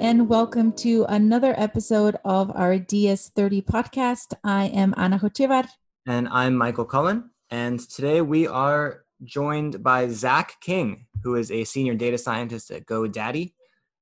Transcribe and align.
and 0.00 0.30
welcome 0.30 0.72
to 0.72 1.04
another 1.10 1.54
episode 1.58 2.16
of 2.24 2.50
our 2.56 2.78
DS30 2.78 3.62
podcast. 3.62 4.32
I 4.42 4.68
am 4.68 4.94
Ana 4.96 5.18
Hochevar. 5.18 5.68
And 6.06 6.26
I'm 6.30 6.56
Michael 6.56 6.86
Cullen. 6.86 7.28
And 7.50 7.78
today 7.78 8.22
we 8.22 8.46
are 8.46 9.04
joined 9.24 9.82
by 9.82 10.08
Zach 10.08 10.54
King, 10.62 11.04
who 11.22 11.34
is 11.34 11.50
a 11.50 11.64
senior 11.64 11.94
data 11.94 12.16
scientist 12.16 12.70
at 12.70 12.86
GoDaddy, 12.86 13.52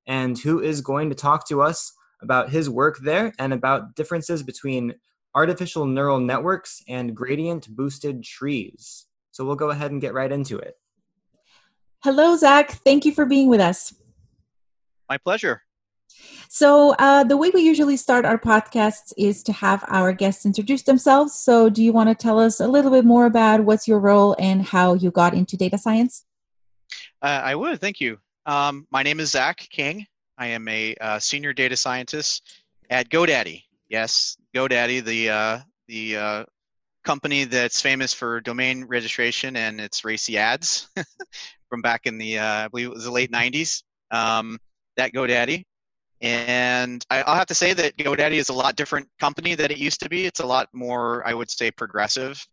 and 0.06 0.38
who 0.38 0.60
is 0.60 0.82
going 0.82 1.08
to 1.08 1.16
talk 1.16 1.48
to 1.48 1.62
us 1.62 1.92
about 2.22 2.50
his 2.50 2.70
work 2.70 2.98
there 3.02 3.32
and 3.40 3.52
about 3.52 3.96
differences 3.96 4.44
between 4.44 4.94
artificial 5.34 5.84
neural 5.84 6.20
networks 6.20 6.80
and 6.86 7.16
gradient 7.16 7.68
boosted 7.70 8.22
trees. 8.22 9.06
So 9.32 9.44
we'll 9.44 9.56
go 9.56 9.70
ahead 9.70 9.90
and 9.90 10.00
get 10.00 10.14
right 10.14 10.30
into 10.30 10.58
it. 10.58 10.74
Hello, 12.04 12.36
Zach. 12.36 12.70
Thank 12.70 13.04
you 13.04 13.10
for 13.10 13.26
being 13.26 13.48
with 13.48 13.60
us. 13.60 13.92
My 15.08 15.18
pleasure. 15.18 15.62
So, 16.48 16.94
uh, 16.98 17.24
the 17.24 17.36
way 17.36 17.50
we 17.52 17.62
usually 17.62 17.96
start 17.96 18.24
our 18.24 18.38
podcasts 18.38 19.12
is 19.16 19.42
to 19.44 19.52
have 19.52 19.84
our 19.88 20.12
guests 20.12 20.46
introduce 20.46 20.82
themselves. 20.82 21.34
So, 21.34 21.68
do 21.68 21.82
you 21.82 21.92
want 21.92 22.08
to 22.08 22.14
tell 22.14 22.40
us 22.40 22.60
a 22.60 22.68
little 22.68 22.90
bit 22.90 23.04
more 23.04 23.26
about 23.26 23.64
what's 23.64 23.86
your 23.86 24.00
role 24.00 24.34
and 24.38 24.62
how 24.62 24.94
you 24.94 25.10
got 25.10 25.34
into 25.34 25.56
data 25.56 25.76
science? 25.76 26.24
Uh, 27.20 27.42
I 27.44 27.54
would. 27.54 27.80
Thank 27.80 28.00
you. 28.00 28.18
Um, 28.46 28.86
my 28.90 29.02
name 29.02 29.20
is 29.20 29.32
Zach 29.32 29.58
King. 29.70 30.06
I 30.38 30.46
am 30.46 30.66
a 30.68 30.94
uh, 31.00 31.18
senior 31.18 31.52
data 31.52 31.76
scientist 31.76 32.62
at 32.90 33.10
GoDaddy. 33.10 33.64
Yes, 33.88 34.36
GoDaddy, 34.54 35.04
the 35.04 35.30
uh, 35.30 35.58
the 35.86 36.16
uh, 36.16 36.44
company 37.04 37.44
that's 37.44 37.80
famous 37.80 38.14
for 38.14 38.40
domain 38.40 38.84
registration 38.84 39.56
and 39.56 39.80
its 39.80 40.04
racy 40.04 40.38
ads 40.38 40.88
from 41.68 41.82
back 41.82 42.06
in 42.06 42.18
the 42.18 42.38
uh, 42.38 42.64
I 42.64 42.68
believe 42.68 42.86
it 42.86 42.94
was 42.94 43.04
the 43.04 43.10
late 43.10 43.32
'90s. 43.32 43.82
Um, 44.10 44.58
that 44.96 45.12
GoDaddy. 45.12 45.64
And 46.20 47.04
I, 47.10 47.18
will 47.18 47.34
have 47.34 47.46
to 47.46 47.54
say 47.54 47.72
that 47.74 47.96
GoDaddy 47.96 48.32
is 48.32 48.48
a 48.48 48.52
lot 48.52 48.76
different 48.76 49.08
company 49.20 49.54
than 49.54 49.70
it 49.70 49.78
used 49.78 50.00
to 50.00 50.08
be. 50.08 50.26
It's 50.26 50.40
a 50.40 50.46
lot 50.46 50.68
more, 50.72 51.26
I 51.26 51.32
would 51.32 51.50
say, 51.50 51.70
progressive. 51.70 52.44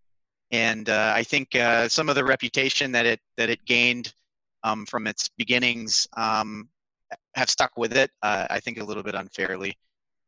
And 0.51 0.89
uh, 0.89 1.13
I 1.15 1.23
think 1.23 1.55
uh, 1.55 1.89
some 1.89 2.07
of 2.07 2.15
the 2.15 2.23
reputation 2.23 2.91
that 2.91 3.05
it 3.05 3.19
that 3.37 3.49
it 3.49 3.65
gained 3.65 4.13
um, 4.63 4.85
from 4.85 5.07
its 5.07 5.29
beginnings 5.37 6.07
um, 6.15 6.69
have 7.33 7.49
stuck 7.49 7.71
with 7.77 7.95
it. 7.95 8.11
Uh, 8.21 8.45
I 8.49 8.59
think 8.59 8.79
a 8.79 8.83
little 8.83 9.03
bit 9.03 9.15
unfairly. 9.15 9.77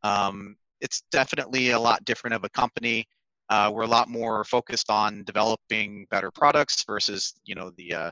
Um, 0.04 0.56
it's 0.82 1.04
definitely 1.12 1.72
a 1.72 1.80
lot 1.80 2.04
different 2.06 2.36
of 2.36 2.44
a 2.44 2.50
company. 2.50 3.06
Uh, 3.50 3.72
we're 3.74 3.84
a 3.84 3.88
lot 3.88 4.10
more 4.10 4.44
focused 4.44 4.90
on 4.90 5.24
developing 5.24 6.06
better 6.10 6.32
products 6.32 6.84
versus 6.84 7.34
you 7.46 7.56
know 7.56 7.72
the 7.78 7.94
uh, 7.94 8.12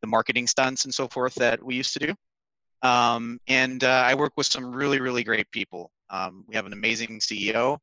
the 0.00 0.06
marketing 0.06 0.46
stunts 0.46 0.84
and 0.84 0.94
so 0.94 1.08
forth 1.08 1.34
that 1.34 1.62
we 1.62 1.74
used 1.74 1.92
to 1.92 1.98
do. 1.98 2.14
Um, 2.82 3.40
and 3.46 3.84
uh, 3.84 4.04
I 4.06 4.14
work 4.14 4.32
with 4.36 4.46
some 4.46 4.72
really, 4.74 5.00
really 5.00 5.22
great 5.22 5.50
people. 5.50 5.90
Um, 6.08 6.44
we 6.48 6.54
have 6.56 6.66
an 6.66 6.72
amazing 6.72 7.20
CEO, 7.20 7.78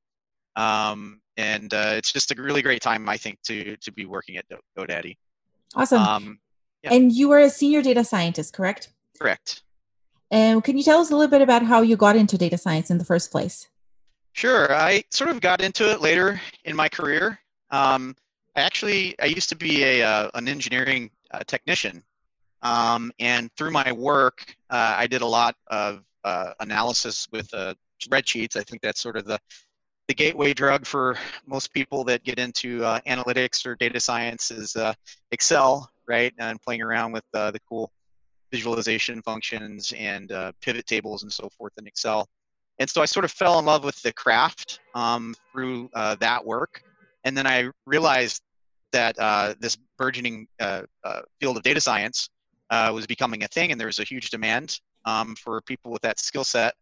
um, 0.55 1.21
and 1.37 1.73
uh, 1.73 1.93
it's 1.93 2.11
just 2.11 2.31
a 2.31 2.41
really 2.41 2.61
great 2.61 2.81
time, 2.81 3.07
I 3.07 3.17
think, 3.17 3.39
to 3.43 3.77
to 3.77 3.91
be 3.91 4.05
working 4.05 4.37
at 4.37 4.45
GoDaddy. 4.77 5.15
Awesome. 5.75 6.01
Um, 6.01 6.39
yeah. 6.83 6.93
And 6.93 7.11
you 7.11 7.31
are 7.31 7.39
a 7.39 7.49
senior 7.49 7.81
data 7.81 8.03
scientist, 8.03 8.53
correct? 8.53 8.89
Correct. 9.19 9.63
And 10.29 10.63
can 10.63 10.77
you 10.77 10.83
tell 10.83 10.99
us 10.99 11.09
a 11.09 11.15
little 11.15 11.29
bit 11.29 11.41
about 11.41 11.63
how 11.63 11.81
you 11.81 11.95
got 11.95 12.15
into 12.15 12.37
data 12.37 12.57
science 12.57 12.89
in 12.89 12.97
the 12.97 13.05
first 13.05 13.31
place? 13.31 13.67
Sure. 14.33 14.73
I 14.73 15.03
sort 15.09 15.29
of 15.29 15.41
got 15.41 15.61
into 15.61 15.89
it 15.89 16.01
later 16.01 16.39
in 16.65 16.75
my 16.75 16.89
career. 16.89 17.39
Um, 17.71 18.15
I 18.55 18.61
actually 18.61 19.15
I 19.19 19.25
used 19.25 19.49
to 19.49 19.55
be 19.55 19.83
a 19.83 20.03
uh, 20.03 20.29
an 20.33 20.47
engineering 20.47 21.11
uh, 21.31 21.39
technician 21.47 22.03
um, 22.61 23.11
and 23.19 23.51
through 23.55 23.71
my 23.71 23.91
work, 23.91 24.43
uh, 24.69 24.95
I 24.97 25.07
did 25.07 25.21
a 25.21 25.27
lot 25.27 25.55
of 25.67 26.03
uh, 26.23 26.53
analysis 26.59 27.27
with 27.31 27.53
uh, 27.53 27.73
spreadsheets. 28.03 28.55
I 28.55 28.63
think 28.63 28.81
that's 28.81 29.01
sort 29.01 29.17
of 29.17 29.25
the, 29.25 29.39
the 30.07 30.13
gateway 30.13 30.53
drug 30.53 30.85
for 30.85 31.17
most 31.45 31.73
people 31.73 32.03
that 32.05 32.23
get 32.23 32.39
into 32.39 32.83
uh, 32.83 32.99
analytics 33.07 33.65
or 33.65 33.75
data 33.75 33.99
science 33.99 34.51
is 34.51 34.75
uh, 34.75 34.93
Excel, 35.31 35.89
right? 36.07 36.33
And 36.39 36.61
playing 36.61 36.81
around 36.81 37.11
with 37.11 37.23
uh, 37.33 37.51
the 37.51 37.59
cool 37.69 37.91
visualization 38.51 39.21
functions 39.21 39.93
and 39.97 40.31
pivot 40.61 40.85
tables 40.85 41.23
and 41.23 41.31
so 41.31 41.49
forth 41.57 41.73
in 41.77 41.85
Excel. 41.85 42.27
And 42.79 42.89
so 42.89 43.01
I 43.01 43.05
sort 43.05 43.25
of 43.25 43.31
fell 43.31 43.59
in 43.59 43.65
love 43.65 43.83
with 43.83 44.01
the 44.01 44.13
craft 44.13 44.79
um, 44.95 45.35
through 45.51 45.89
that 45.93 46.45
work. 46.45 46.81
And 47.23 47.37
then 47.37 47.45
I 47.45 47.69
realized 47.85 48.41
that 48.93 49.17
this 49.59 49.77
burgeoning 49.97 50.47
field 51.39 51.57
of 51.57 51.63
data 51.63 51.81
science 51.81 52.29
uh, 52.69 52.91
was 52.93 53.07
becoming 53.07 53.43
a 53.43 53.47
thing, 53.47 53.71
and 53.71 53.79
there 53.79 53.87
was 53.87 53.99
a 53.99 54.03
huge 54.03 54.29
demand 54.29 54.79
um, 55.05 55.35
for 55.35 55.61
people 55.61 55.91
with 55.91 56.01
that 56.01 56.19
skill 56.19 56.43
set. 56.43 56.73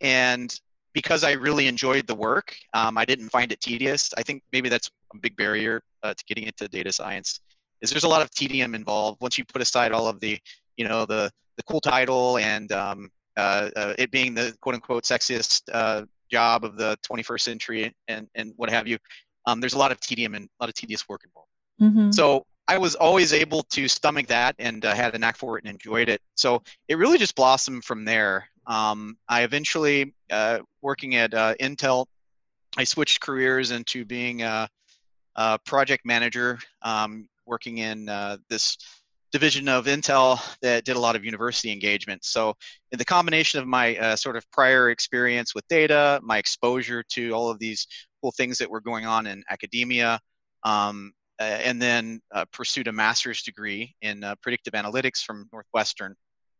And 0.00 0.54
because 0.92 1.24
I 1.24 1.32
really 1.32 1.66
enjoyed 1.66 2.06
the 2.06 2.14
work, 2.14 2.56
um, 2.74 2.96
I 2.96 3.04
didn't 3.04 3.28
find 3.30 3.52
it 3.52 3.60
tedious. 3.60 4.12
I 4.16 4.22
think 4.22 4.42
maybe 4.52 4.68
that's 4.68 4.90
a 5.14 5.18
big 5.18 5.36
barrier 5.36 5.82
uh, 6.02 6.14
to 6.14 6.24
getting 6.24 6.44
into 6.44 6.68
data 6.68 6.92
science. 6.92 7.40
Is 7.80 7.90
there's 7.90 8.04
a 8.04 8.08
lot 8.08 8.22
of 8.22 8.30
tedium 8.30 8.74
involved 8.74 9.20
once 9.20 9.38
you 9.38 9.44
put 9.44 9.62
aside 9.62 9.92
all 9.92 10.08
of 10.08 10.18
the, 10.20 10.38
you 10.76 10.88
know, 10.88 11.04
the 11.04 11.30
the 11.56 11.62
cool 11.64 11.80
title 11.80 12.38
and 12.38 12.70
um, 12.72 13.10
uh, 13.36 13.70
uh, 13.76 13.94
it 13.98 14.10
being 14.10 14.34
the 14.34 14.56
quote 14.60 14.74
unquote 14.74 15.04
sexiest 15.04 15.62
uh, 15.72 16.04
job 16.30 16.64
of 16.64 16.76
the 16.76 16.96
21st 17.08 17.40
century 17.40 17.94
and 18.08 18.28
and 18.34 18.52
what 18.56 18.70
have 18.70 18.86
you. 18.86 18.98
Um, 19.46 19.60
there's 19.60 19.74
a 19.74 19.78
lot 19.78 19.92
of 19.92 20.00
tedium 20.00 20.34
and 20.34 20.44
a 20.44 20.62
lot 20.62 20.68
of 20.68 20.74
tedious 20.74 21.08
work 21.08 21.22
involved. 21.24 21.50
Mm-hmm. 21.80 22.10
So 22.12 22.44
I 22.68 22.76
was 22.76 22.94
always 22.94 23.32
able 23.32 23.62
to 23.62 23.88
stomach 23.88 24.26
that 24.26 24.54
and 24.58 24.84
uh, 24.84 24.94
had 24.94 25.14
a 25.14 25.18
knack 25.18 25.38
for 25.38 25.56
it 25.56 25.64
and 25.64 25.72
enjoyed 25.72 26.10
it. 26.10 26.20
So 26.34 26.62
it 26.86 26.98
really 26.98 27.16
just 27.16 27.34
blossomed 27.34 27.84
from 27.84 28.04
there. 28.04 28.46
Um, 28.66 29.16
I 29.26 29.42
eventually, 29.42 30.14
uh, 30.30 30.58
working 30.82 31.16
at 31.16 31.32
uh, 31.32 31.54
Intel, 31.60 32.04
I 32.76 32.84
switched 32.84 33.22
careers 33.22 33.70
into 33.70 34.04
being 34.04 34.42
a, 34.42 34.68
a 35.36 35.58
project 35.64 36.04
manager, 36.04 36.58
um, 36.82 37.26
working 37.46 37.78
in 37.78 38.10
uh, 38.10 38.36
this 38.50 38.76
division 39.32 39.66
of 39.68 39.86
Intel 39.86 40.38
that 40.60 40.84
did 40.84 40.96
a 40.96 41.00
lot 41.00 41.16
of 41.16 41.24
university 41.24 41.72
engagement. 41.72 42.22
So, 42.22 42.54
in 42.92 42.98
the 42.98 43.04
combination 43.04 43.60
of 43.60 43.66
my 43.66 43.96
uh, 43.96 44.16
sort 44.16 44.36
of 44.36 44.50
prior 44.50 44.90
experience 44.90 45.54
with 45.54 45.66
data, 45.68 46.20
my 46.22 46.36
exposure 46.36 47.02
to 47.12 47.32
all 47.32 47.48
of 47.50 47.58
these 47.58 47.86
cool 48.20 48.32
things 48.32 48.58
that 48.58 48.70
were 48.70 48.82
going 48.82 49.06
on 49.06 49.26
in 49.26 49.42
academia, 49.48 50.20
um, 50.64 51.12
and 51.38 51.80
then 51.80 52.20
uh, 52.34 52.44
pursued 52.52 52.88
a 52.88 52.92
master's 52.92 53.42
degree 53.42 53.94
in 54.02 54.24
uh, 54.24 54.34
predictive 54.42 54.74
analytics 54.74 55.22
from 55.22 55.48
Northwestern, 55.52 56.14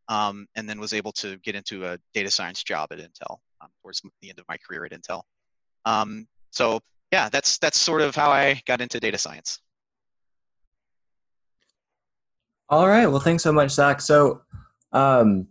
um, 0.07 0.47
and 0.55 0.67
then 0.67 0.79
was 0.79 0.93
able 0.93 1.11
to 1.13 1.37
get 1.37 1.55
into 1.55 1.85
a 1.85 1.97
data 2.13 2.31
science 2.31 2.63
job 2.63 2.89
at 2.91 2.99
Intel 2.99 3.37
um, 3.61 3.69
towards 3.81 4.01
the 4.21 4.29
end 4.29 4.39
of 4.39 4.45
my 4.47 4.57
career 4.57 4.85
at 4.85 4.91
Intel. 4.91 5.23
Um, 5.85 6.27
so 6.51 6.79
yeah, 7.11 7.29
that's 7.29 7.57
that's 7.57 7.79
sort 7.79 8.01
of 8.01 8.15
how 8.15 8.31
I 8.31 8.61
got 8.65 8.81
into 8.81 8.99
data 8.99 9.17
science. 9.17 9.59
All 12.69 12.87
right. 12.87 13.07
Well, 13.07 13.19
thanks 13.19 13.41
so 13.41 13.51
much, 13.51 13.71
Zach. 13.71 13.99
So, 13.99 14.41
um, 14.91 15.47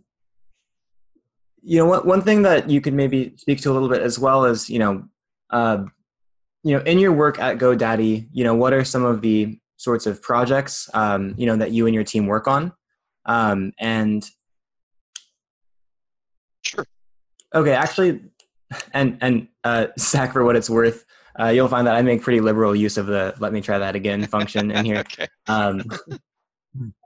you 1.61 1.77
know, 1.77 1.85
one, 1.85 2.07
one 2.07 2.21
thing 2.21 2.43
that 2.43 2.69
you 2.69 2.79
could 2.79 2.93
maybe 2.93 3.33
speak 3.35 3.59
to 3.61 3.71
a 3.71 3.73
little 3.73 3.89
bit 3.89 4.01
as 4.01 4.17
well 4.17 4.45
is, 4.45 4.69
you 4.69 4.79
know, 4.79 5.03
uh, 5.49 5.83
you 6.69 6.77
know, 6.77 6.83
in 6.83 6.99
your 6.99 7.11
work 7.11 7.39
at 7.39 7.57
GoDaddy, 7.57 8.27
you 8.31 8.43
know, 8.43 8.53
what 8.53 8.73
are 8.73 8.85
some 8.85 9.03
of 9.03 9.21
the 9.21 9.59
sorts 9.77 10.05
of 10.05 10.21
projects, 10.21 10.87
um, 10.93 11.33
you 11.35 11.47
know, 11.47 11.55
that 11.55 11.71
you 11.71 11.87
and 11.87 11.95
your 11.95 12.03
team 12.03 12.27
work 12.27 12.47
on? 12.47 12.71
Um, 13.25 13.73
and 13.79 14.23
sure. 16.61 16.85
Okay, 17.55 17.73
actually, 17.73 18.21
and 18.93 19.17
and 19.21 19.47
uh, 19.63 19.87
Zach, 19.99 20.31
for 20.31 20.43
what 20.43 20.55
it's 20.55 20.69
worth, 20.69 21.05
uh, 21.39 21.47
you'll 21.47 21.67
find 21.67 21.87
that 21.87 21.95
I 21.95 22.03
make 22.03 22.21
pretty 22.21 22.39
liberal 22.39 22.75
use 22.75 22.97
of 22.97 23.07
the 23.07 23.33
"let 23.39 23.51
me 23.51 23.61
try 23.61 23.79
that 23.79 23.95
again" 23.95 24.23
function 24.27 24.69
in 24.69 24.85
here, 24.85 25.03
because 25.07 25.27
um, 25.47 25.83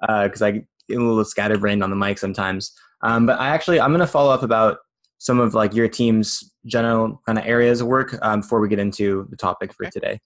uh, 0.09 0.29
I 0.41 0.51
get 0.51 0.65
a 0.91 0.95
little 0.95 1.23
scatterbrained 1.23 1.81
on 1.81 1.89
the 1.89 1.95
mic 1.95 2.17
sometimes. 2.17 2.73
Um, 3.01 3.25
but 3.25 3.39
I 3.39 3.47
actually 3.47 3.79
I'm 3.79 3.91
going 3.91 4.01
to 4.01 4.07
follow 4.07 4.33
up 4.33 4.43
about 4.43 4.79
some 5.17 5.39
of 5.39 5.53
like 5.53 5.73
your 5.73 5.87
team's 5.87 6.53
general 6.65 7.21
kind 7.25 7.37
of 7.37 7.45
areas 7.45 7.81
of 7.81 7.87
work 7.87 8.17
um, 8.21 8.41
before 8.41 8.59
we 8.59 8.67
get 8.67 8.79
into 8.79 9.27
the 9.29 9.37
topic 9.37 9.73
for 9.73 9.85
today. 9.89 10.19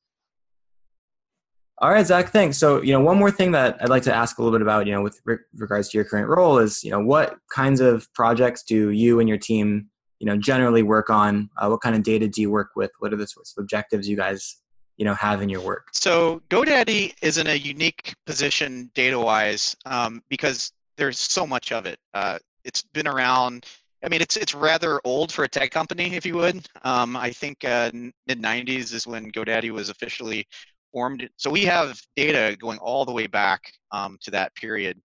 All 1.80 1.92
right, 1.92 2.06
Zach, 2.06 2.30
thanks. 2.30 2.58
So, 2.58 2.82
you 2.82 2.92
know, 2.92 3.02
one 3.02 3.20
more 3.20 3.30
thing 3.30 3.52
that 3.52 3.78
I'd 3.80 3.90
like 3.90 4.02
to 4.04 4.14
ask 4.14 4.40
a 4.40 4.42
little 4.42 4.58
bit 4.58 4.64
about, 4.64 4.88
you 4.88 4.94
know, 4.94 5.04
with 5.04 5.22
re- 5.26 5.38
regards 5.56 5.90
to 5.90 5.98
your 5.98 6.06
current 6.06 6.28
role 6.28 6.58
is, 6.58 6.84
you 6.84 6.90
know, 6.90 7.00
what 7.00 7.38
kinds 7.54 7.82
of 7.82 8.12
projects 8.16 8.64
do 8.64 8.90
you 8.90 9.20
and 9.20 9.30
your 9.30 9.38
team, 9.38 9.88
you 10.18 10.26
know, 10.26 10.36
generally 10.38 10.82
work 10.82 11.12
on? 11.12 11.52
Uh, 11.56 11.68
what 11.68 11.82
kind 11.82 11.96
of 11.96 12.02
data 12.02 12.28
do 12.28 12.42
you 12.42 12.50
work 12.50 12.72
with? 12.76 12.90
What 12.98 13.14
are 13.14 13.16
the 13.16 13.28
sorts 13.28 13.54
of 13.56 13.62
objectives 13.62 14.10
you 14.10 14.18
guys, 14.18 14.58
you 14.98 15.06
know, 15.06 15.14
have 15.14 15.44
in 15.44 15.50
your 15.50 15.62
work? 15.62 15.90
So, 15.92 16.42
GoDaddy 16.50 17.14
is 17.22 17.38
in 17.38 17.46
a 17.46 17.54
unique 17.54 18.16
position 18.26 18.90
data-wise 18.96 19.76
um, 19.86 20.24
because 20.30 20.72
there's 20.96 21.20
so 21.20 21.46
much 21.46 21.72
of 21.72 21.86
it. 21.86 22.00
Uh, 22.16 22.40
it's 22.64 22.82
been 22.82 23.08
around 23.08 23.68
I 24.04 24.10
mean, 24.10 24.22
it's 24.22 24.38
it's 24.38 24.54
rather 24.54 25.02
old 25.04 25.32
for 25.32 25.44
a 25.44 25.48
tech 25.48 25.72
company, 25.72 26.16
if 26.16 26.26
you 26.26 26.36
would. 26.36 26.68
Um, 26.84 27.16
I 27.16 27.32
think 27.32 27.64
uh, 27.66 27.92
mid 27.94 28.42
'90s 28.42 28.94
is 28.94 29.08
when 29.08 29.32
GoDaddy 29.32 29.72
was 29.72 29.90
officially 29.90 30.48
formed. 30.92 31.28
So 31.38 31.50
we 31.50 31.66
have 31.66 32.00
data 32.16 32.56
going 32.58 32.80
all 32.80 33.06
the 33.06 33.12
way 33.12 33.28
back 33.28 33.62
um, 33.92 34.18
to 34.22 34.32
that 34.32 34.54
period. 34.56 35.00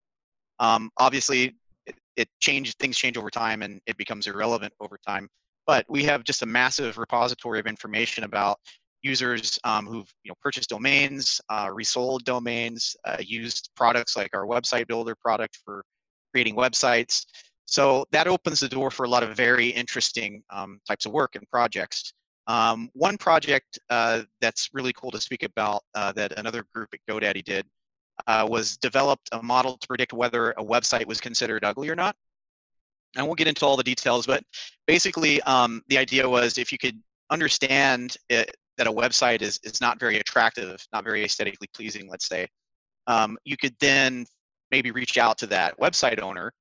Um, 0.58 0.90
obviously, 0.98 1.54
it 2.16 2.28
changes 2.40 2.74
things 2.74 2.96
change 2.96 3.16
over 3.16 3.30
time 3.30 3.62
and 3.62 3.80
it 3.86 3.96
becomes 3.96 4.26
irrelevant 4.26 4.72
over 4.80 4.98
time. 5.06 5.28
But 5.66 5.86
we 5.88 6.02
have 6.04 6.24
just 6.24 6.42
a 6.42 6.46
massive 6.46 6.98
repository 6.98 7.60
of 7.60 7.66
information 7.66 8.24
about 8.24 8.58
users 9.02 9.58
um, 9.64 9.86
who've 9.86 10.10
you 10.24 10.30
know 10.30 10.34
purchased 10.42 10.70
domains, 10.70 11.40
uh, 11.48 11.70
resold 11.72 12.24
domains, 12.24 12.96
uh, 13.04 13.18
used 13.20 13.70
products 13.76 14.16
like 14.16 14.34
our 14.34 14.46
website 14.46 14.88
builder 14.88 15.14
product 15.14 15.58
for 15.64 15.84
creating 16.32 16.56
websites. 16.56 17.24
So 17.70 18.06
that 18.12 18.26
opens 18.26 18.60
the 18.60 18.68
door 18.68 18.90
for 18.90 19.04
a 19.04 19.08
lot 19.10 19.22
of 19.22 19.36
very 19.36 19.68
interesting 19.68 20.42
um, 20.48 20.80
types 20.88 21.04
of 21.04 21.12
work 21.12 21.36
and 21.36 21.46
projects. 21.50 22.14
Um, 22.46 22.88
one 22.94 23.18
project 23.18 23.78
uh, 23.90 24.22
that's 24.40 24.70
really 24.72 24.94
cool 24.94 25.10
to 25.10 25.20
speak 25.20 25.42
about 25.42 25.82
uh, 25.94 26.10
that 26.12 26.32
another 26.38 26.64
group 26.74 26.88
at 26.94 27.00
GoDaddy 27.06 27.44
did 27.44 27.66
uh, 28.26 28.46
was 28.48 28.78
developed 28.78 29.28
a 29.32 29.42
model 29.42 29.76
to 29.76 29.86
predict 29.86 30.14
whether 30.14 30.52
a 30.52 30.64
website 30.64 31.04
was 31.04 31.20
considered 31.20 31.62
ugly 31.62 31.90
or 31.90 31.94
not. 31.94 32.16
And 33.16 33.26
we'll 33.26 33.34
get 33.34 33.48
into 33.48 33.66
all 33.66 33.76
the 33.76 33.82
details, 33.82 34.26
but 34.26 34.42
basically 34.86 35.42
um, 35.42 35.82
the 35.88 35.98
idea 35.98 36.26
was 36.26 36.56
if 36.56 36.72
you 36.72 36.78
could 36.78 36.98
understand 37.28 38.16
it, 38.30 38.50
that 38.78 38.86
a 38.86 38.92
website 38.92 39.42
is, 39.42 39.60
is 39.62 39.82
not 39.82 40.00
very 40.00 40.18
attractive, 40.18 40.82
not 40.90 41.04
very 41.04 41.22
aesthetically 41.22 41.68
pleasing, 41.74 42.08
let's 42.08 42.28
say, 42.28 42.48
um, 43.08 43.36
you 43.44 43.58
could 43.58 43.74
then 43.78 44.24
maybe 44.70 44.90
reach 44.90 45.18
out 45.18 45.36
to 45.36 45.46
that 45.48 45.78
website 45.78 46.18
owner 46.18 46.54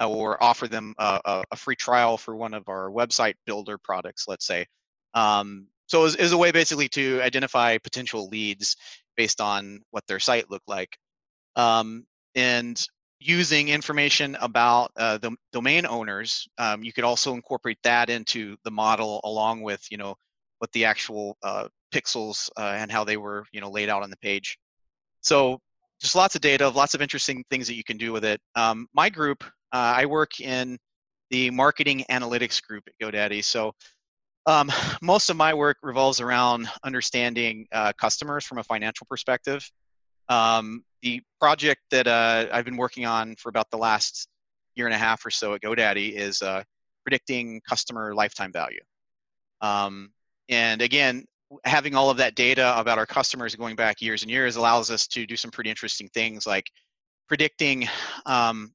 or 0.00 0.42
offer 0.42 0.66
them 0.68 0.94
a, 0.98 1.44
a, 1.50 1.56
free 1.56 1.76
trial 1.76 2.16
for 2.16 2.34
one 2.34 2.54
of 2.54 2.68
our 2.68 2.90
website 2.90 3.34
builder 3.46 3.78
products, 3.78 4.26
let's 4.26 4.46
say. 4.46 4.66
Um, 5.14 5.68
so 5.86 6.00
it 6.00 6.20
was, 6.20 6.32
a 6.32 6.36
way 6.36 6.50
basically 6.50 6.88
to 6.90 7.20
identify 7.22 7.78
potential 7.78 8.28
leads 8.28 8.76
based 9.16 9.40
on 9.40 9.82
what 9.90 10.06
their 10.06 10.18
site 10.18 10.50
looked 10.50 10.68
like. 10.68 10.96
Um, 11.56 12.06
and 12.34 12.84
using 13.20 13.68
information 13.68 14.36
about 14.40 14.90
uh, 14.96 15.18
the 15.18 15.36
domain 15.52 15.86
owners, 15.86 16.48
um, 16.58 16.82
you 16.82 16.92
could 16.92 17.04
also 17.04 17.34
incorporate 17.34 17.78
that 17.84 18.10
into 18.10 18.56
the 18.64 18.70
model 18.70 19.20
along 19.24 19.62
with, 19.62 19.86
you 19.90 19.96
know, 19.96 20.16
what 20.58 20.72
the 20.72 20.84
actual 20.84 21.36
uh, 21.42 21.68
pixels 21.92 22.50
uh, 22.56 22.74
and 22.76 22.90
how 22.90 23.04
they 23.04 23.16
were, 23.16 23.44
you 23.52 23.60
know, 23.60 23.70
laid 23.70 23.88
out 23.88 24.02
on 24.02 24.10
the 24.10 24.16
page. 24.16 24.58
So 25.20 25.60
just 26.04 26.14
lots 26.14 26.34
of 26.34 26.42
data, 26.42 26.68
lots 26.68 26.94
of 26.94 27.00
interesting 27.00 27.42
things 27.48 27.66
that 27.66 27.74
you 27.74 27.82
can 27.82 27.96
do 27.96 28.12
with 28.12 28.26
it. 28.26 28.38
Um, 28.54 28.86
my 28.92 29.08
group, 29.08 29.42
uh, 29.72 29.94
I 29.96 30.04
work 30.04 30.38
in 30.38 30.78
the 31.30 31.50
marketing 31.50 32.04
analytics 32.10 32.62
group 32.62 32.84
at 32.86 32.92
GoDaddy. 33.02 33.42
So 33.42 33.72
um, 34.46 34.70
most 35.02 35.30
of 35.30 35.36
my 35.36 35.54
work 35.54 35.78
revolves 35.82 36.20
around 36.20 36.68
understanding 36.84 37.66
uh, 37.72 37.92
customers 37.98 38.44
from 38.44 38.58
a 38.58 38.62
financial 38.62 39.06
perspective. 39.08 39.68
Um, 40.28 40.84
the 41.00 41.22
project 41.40 41.80
that 41.90 42.06
uh, 42.06 42.46
I've 42.52 42.66
been 42.66 42.76
working 42.76 43.06
on 43.06 43.34
for 43.36 43.48
about 43.48 43.70
the 43.70 43.78
last 43.78 44.28
year 44.74 44.86
and 44.86 44.94
a 44.94 44.98
half 44.98 45.24
or 45.24 45.30
so 45.30 45.54
at 45.54 45.62
GoDaddy 45.62 46.12
is 46.12 46.42
uh, 46.42 46.62
predicting 47.02 47.62
customer 47.66 48.14
lifetime 48.14 48.52
value. 48.52 48.80
Um, 49.62 50.10
and 50.50 50.82
again, 50.82 51.24
having 51.64 51.94
all 51.94 52.10
of 52.10 52.16
that 52.18 52.34
data 52.34 52.78
about 52.78 52.98
our 52.98 53.06
customers 53.06 53.54
going 53.54 53.76
back 53.76 54.00
years 54.00 54.22
and 54.22 54.30
years 54.30 54.56
allows 54.56 54.90
us 54.90 55.06
to 55.08 55.26
do 55.26 55.36
some 55.36 55.50
pretty 55.50 55.70
interesting 55.70 56.08
things 56.08 56.46
like 56.46 56.70
predicting 57.28 57.88
um, 58.26 58.72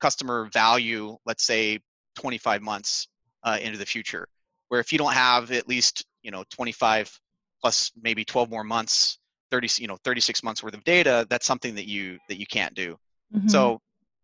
customer 0.00 0.48
value, 0.52 1.16
let's 1.26 1.44
say 1.44 1.78
25 2.16 2.62
months 2.62 3.08
uh, 3.42 3.58
into 3.60 3.78
the 3.78 3.86
future 3.86 4.28
where 4.68 4.80
if 4.80 4.92
you 4.92 4.98
don't 4.98 5.12
have 5.12 5.52
at 5.52 5.68
least 5.68 6.04
you 6.22 6.30
know 6.30 6.42
25 6.50 7.20
plus 7.60 7.92
maybe 8.02 8.24
12 8.24 8.50
more 8.50 8.64
months 8.64 9.18
30 9.50 9.68
you 9.78 9.86
know 9.86 9.96
36 10.04 10.42
months 10.42 10.62
worth 10.64 10.74
of 10.74 10.82
data 10.84 11.26
that's 11.30 11.46
something 11.46 11.74
that 11.74 11.86
you 11.86 12.18
that 12.28 12.38
you 12.40 12.46
can't 12.46 12.74
do 12.74 12.98
mm-hmm. 13.34 13.46
so 13.48 13.80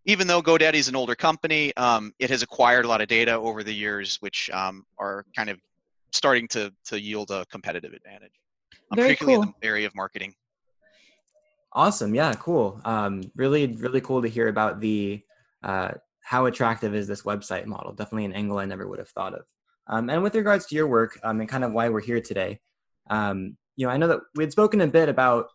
even 0.07 0.27
though 0.27 0.43
godaddy 0.43 0.75
is 0.75 0.89
an 0.89 0.97
older 0.97 1.15
company 1.15 1.73
um, 1.77 2.13
it 2.19 2.31
has 2.31 2.43
acquired 2.43 2.85
a 2.85 2.89
lot 2.89 3.01
of 3.01 3.09
data 3.09 3.33
over 3.33 3.63
the 3.63 3.73
years 3.73 4.17
which 4.21 4.51
um, 4.53 4.85
are 4.99 5.25
kind 5.37 5.51
of 5.51 5.59
starting 6.13 6.49
to 6.49 6.73
to 6.87 7.01
yield 7.01 7.31
a 7.31 7.45
competitive 7.47 7.93
advantage. 7.93 8.33
Um, 8.91 8.97
Very 8.97 9.11
particularly 9.11 9.37
cool. 9.37 9.43
in 9.45 9.55
the 9.61 9.67
area 9.67 9.87
of 9.87 9.95
marketing. 9.95 10.35
Awesome. 11.73 12.15
Yeah 12.15 12.35
cool. 12.35 12.81
Um, 12.85 13.23
really 13.35 13.67
really 13.67 14.01
cool 14.01 14.23
to 14.23 14.29
hear 14.29 14.49
about 14.49 14.81
the 14.81 15.23
uh, 15.63 15.93
how 16.23 16.47
attractive 16.47 16.95
is 16.95 17.07
this 17.07 17.23
website 17.23 17.67
model? 17.67 17.93
Definitely 17.93 18.27
an 18.27 18.33
angle 18.33 18.59
i 18.59 18.65
never 18.65 18.87
would 18.87 18.99
have 18.99 19.09
thought 19.09 19.35
of. 19.35 19.43
Um, 19.87 20.09
and 20.09 20.23
with 20.23 20.35
regards 20.35 20.67
to 20.67 20.75
your 20.75 20.87
work 20.87 21.19
um, 21.25 21.41
and 21.41 21.49
kind 21.49 21.65
of 21.65 21.73
why 21.73 21.89
we're 21.89 22.01
here 22.01 22.21
today, 22.21 22.61
um, 23.09 23.57
you 23.77 23.87
know, 23.87 23.93
I 23.93 23.97
know 23.97 24.09
that 24.09 24.21
we 24.37 24.45
had 24.45 24.53
spoken 24.53 24.81
a 24.83 24.87
bit 24.87 25.09
about 25.09 25.49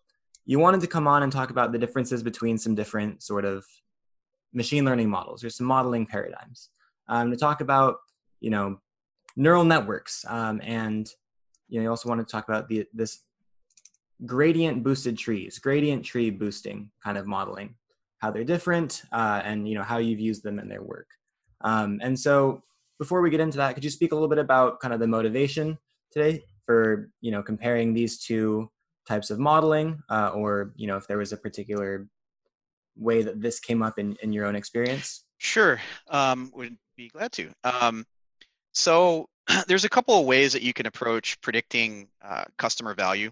you 0.45 0.59
wanted 0.59 0.81
to 0.81 0.87
come 0.87 1.07
on 1.07 1.23
and 1.23 1.31
talk 1.31 1.49
about 1.49 1.71
the 1.71 1.79
differences 1.79 2.21
between 2.21 2.57
some 2.57 2.75
different 2.75 3.23
sort 3.23 3.45
of 3.45 3.65
machine 4.53 4.85
learning 4.85 5.09
models 5.09 5.43
or 5.43 5.49
some 5.49 5.67
modeling 5.67 6.05
paradigms. 6.05 6.69
Um, 7.07 7.31
to 7.31 7.37
talk 7.37 7.61
about, 7.61 7.97
you 8.39 8.49
know, 8.49 8.79
neural 9.35 9.63
networks, 9.63 10.25
um, 10.27 10.61
and 10.63 11.09
you 11.67 11.79
know, 11.79 11.83
you 11.83 11.89
also 11.89 12.09
want 12.09 12.25
to 12.25 12.31
talk 12.31 12.47
about 12.47 12.67
the 12.67 12.85
this 12.93 13.19
gradient 14.25 14.83
boosted 14.83 15.17
trees, 15.17 15.59
gradient 15.59 16.05
tree 16.05 16.29
boosting 16.29 16.91
kind 17.03 17.17
of 17.17 17.27
modeling, 17.27 17.75
how 18.19 18.31
they're 18.31 18.43
different, 18.43 19.03
uh, 19.11 19.41
and 19.43 19.67
you 19.67 19.75
know 19.75 19.83
how 19.83 19.97
you've 19.97 20.19
used 20.19 20.43
them 20.43 20.59
in 20.59 20.69
their 20.69 20.83
work. 20.83 21.07
Um, 21.61 21.99
and 22.01 22.17
so 22.19 22.61
before 22.99 23.21
we 23.21 23.29
get 23.29 23.39
into 23.39 23.57
that, 23.57 23.73
could 23.73 23.83
you 23.83 23.89
speak 23.89 24.11
a 24.11 24.15
little 24.15 24.29
bit 24.29 24.37
about 24.37 24.79
kind 24.79 24.93
of 24.93 24.99
the 24.99 25.07
motivation 25.07 25.77
today 26.11 26.43
for 26.65 27.09
you 27.21 27.31
know 27.31 27.43
comparing 27.43 27.93
these 27.93 28.19
two 28.19 28.69
types 29.07 29.29
of 29.29 29.39
modeling, 29.39 29.99
uh, 30.09 30.29
or 30.29 30.73
you 30.75 30.87
know 30.87 30.97
if 30.97 31.07
there 31.07 31.17
was 31.17 31.33
a 31.33 31.37
particular 31.37 32.07
way 32.97 33.21
that 33.21 33.41
this 33.41 33.59
came 33.59 33.83
up 33.83 33.99
in, 33.99 34.15
in 34.21 34.31
your 34.31 34.45
own 34.45 34.55
experience? 34.55 35.25
Sure, 35.37 35.81
um, 36.09 36.51
would 36.55 36.77
be 36.95 37.09
glad 37.09 37.31
to. 37.33 37.51
Um, 37.63 38.05
so 38.75 39.27
there's 39.67 39.85
a 39.85 39.89
couple 39.89 40.19
of 40.19 40.25
ways 40.25 40.53
that 40.53 40.61
you 40.61 40.73
can 40.73 40.85
approach 40.85 41.39
predicting 41.41 42.07
uh, 42.21 42.43
customer 42.57 42.93
value 42.93 43.31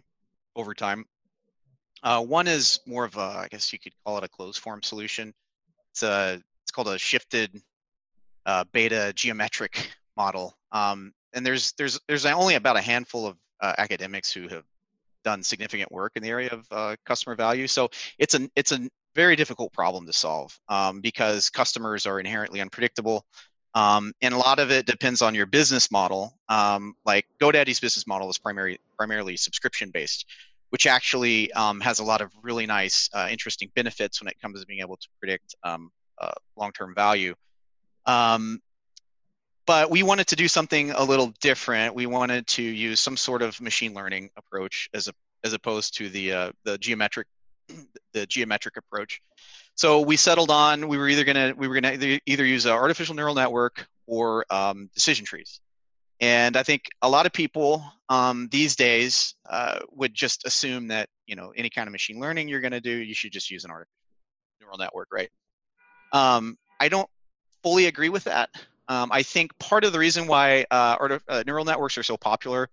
over 0.55 0.73
time. 0.73 1.05
Uh, 2.01 2.21
one 2.21 2.47
is 2.47 2.79
more 2.85 3.05
of 3.05 3.15
a, 3.17 3.21
I 3.21 3.47
guess 3.49 3.71
you 3.71 3.79
could 3.79 3.93
call 4.03 4.17
it 4.17 4.23
a 4.23 4.27
closed 4.27 4.59
form 4.59 4.81
solution. 4.81 5.33
It's 5.91 6.03
a, 6.03 6.41
it's 6.63 6.71
called 6.71 6.87
a 6.87 6.97
shifted 6.97 7.61
uh, 8.45 8.65
beta 8.73 9.13
geometric 9.15 9.91
model. 10.17 10.57
Um, 10.71 11.13
and 11.33 11.45
there's 11.45 11.73
there's 11.73 11.99
there's 12.07 12.25
only 12.25 12.55
about 12.55 12.77
a 12.77 12.81
handful 12.81 13.25
of 13.25 13.37
uh, 13.61 13.73
academics 13.77 14.31
who 14.31 14.47
have 14.49 14.63
done 15.23 15.41
significant 15.41 15.91
work 15.91 16.11
in 16.15 16.23
the 16.23 16.29
area 16.29 16.49
of 16.49 16.67
uh, 16.71 16.95
customer 17.05 17.35
value. 17.35 17.67
So 17.67 17.89
it's 18.17 18.33
a 18.33 18.49
it's 18.55 18.71
a 18.71 18.87
very 19.15 19.35
difficult 19.35 19.71
problem 19.73 20.05
to 20.05 20.13
solve 20.13 20.57
um, 20.69 21.01
because 21.01 21.49
customers 21.49 22.05
are 22.05 22.19
inherently 22.19 22.61
unpredictable. 22.61 23.25
Um, 23.75 24.13
and 24.21 24.33
a 24.33 24.37
lot 24.37 24.59
of 24.59 24.71
it 24.71 24.85
depends 24.85 25.21
on 25.21 25.33
your 25.33 25.45
business 25.45 25.89
model. 25.91 26.37
Um, 26.49 26.95
like 27.05 27.25
GoDaddy's 27.41 27.79
business 27.79 28.05
model 28.05 28.29
is 28.29 28.37
primary, 28.37 28.79
primarily 28.97 29.35
subscription 29.35 29.89
based, 29.91 30.25
which 30.69 30.85
actually 30.85 31.51
um, 31.53 31.79
has 31.81 31.99
a 31.99 32.03
lot 32.03 32.21
of 32.21 32.31
really 32.43 32.65
nice, 32.65 33.09
uh, 33.13 33.27
interesting 33.31 33.71
benefits 33.75 34.21
when 34.21 34.27
it 34.27 34.39
comes 34.39 34.59
to 34.59 34.67
being 34.67 34.79
able 34.81 34.97
to 34.97 35.07
predict 35.19 35.55
um, 35.63 35.91
uh, 36.19 36.31
long 36.55 36.71
term 36.71 36.93
value. 36.93 37.33
Um, 38.05 38.61
but 39.65 39.89
we 39.89 40.03
wanted 40.03 40.27
to 40.27 40.35
do 40.35 40.47
something 40.47 40.91
a 40.91 41.03
little 41.03 41.33
different. 41.41 41.95
We 41.95 42.05
wanted 42.05 42.45
to 42.47 42.61
use 42.61 42.99
some 42.99 43.15
sort 43.15 43.41
of 43.41 43.59
machine 43.61 43.93
learning 43.93 44.29
approach 44.35 44.89
as 44.93 45.07
a 45.07 45.13
as 45.43 45.53
opposed 45.53 45.95
to 45.97 46.09
the 46.09 46.31
uh, 46.31 46.51
the 46.63 46.77
geometric 46.77 47.27
the 48.13 48.25
geometric 48.27 48.77
approach. 48.77 49.21
So 49.75 50.01
we 50.01 50.15
settled 50.17 50.51
on 50.51 50.87
we 50.87 50.97
were 50.97 51.09
either 51.09 51.23
gonna 51.23 51.53
we 51.57 51.67
were 51.67 51.73
gonna 51.73 51.93
either, 51.93 52.19
either 52.25 52.45
use 52.45 52.65
an 52.65 52.71
artificial 52.71 53.15
neural 53.15 53.35
network 53.35 53.87
or 54.07 54.45
um, 54.49 54.89
decision 54.93 55.25
trees. 55.25 55.59
And 56.19 56.55
I 56.55 56.63
think 56.63 56.83
a 57.01 57.09
lot 57.09 57.25
of 57.25 57.33
people 57.33 57.83
um, 58.09 58.47
these 58.51 58.75
days 58.75 59.35
uh, 59.49 59.79
would 59.91 60.13
just 60.13 60.45
assume 60.45 60.87
that 60.89 61.09
you 61.25 61.35
know 61.35 61.51
any 61.55 61.69
kind 61.69 61.87
of 61.87 61.91
machine 61.91 62.19
learning 62.19 62.47
you're 62.47 62.61
to 62.61 62.81
do, 62.81 62.91
you 62.91 63.13
should 63.13 63.31
just 63.31 63.49
use 63.49 63.65
an 63.65 63.71
artificial 63.71 63.91
neural 64.61 64.77
network, 64.77 65.07
right? 65.11 65.29
Um, 66.11 66.57
I 66.79 66.87
don't 66.87 67.09
fully 67.63 67.87
agree 67.87 68.09
with 68.09 68.23
that. 68.25 68.49
Um, 68.87 69.09
I 69.11 69.23
think 69.23 69.57
part 69.59 69.85
of 69.85 69.93
the 69.93 69.99
reason 69.99 70.27
why 70.27 70.65
uh, 70.69 71.17
uh, 71.27 71.43
neural 71.47 71.65
networks 71.65 71.97
are 71.97 72.03
so 72.03 72.17
popular 72.17 72.69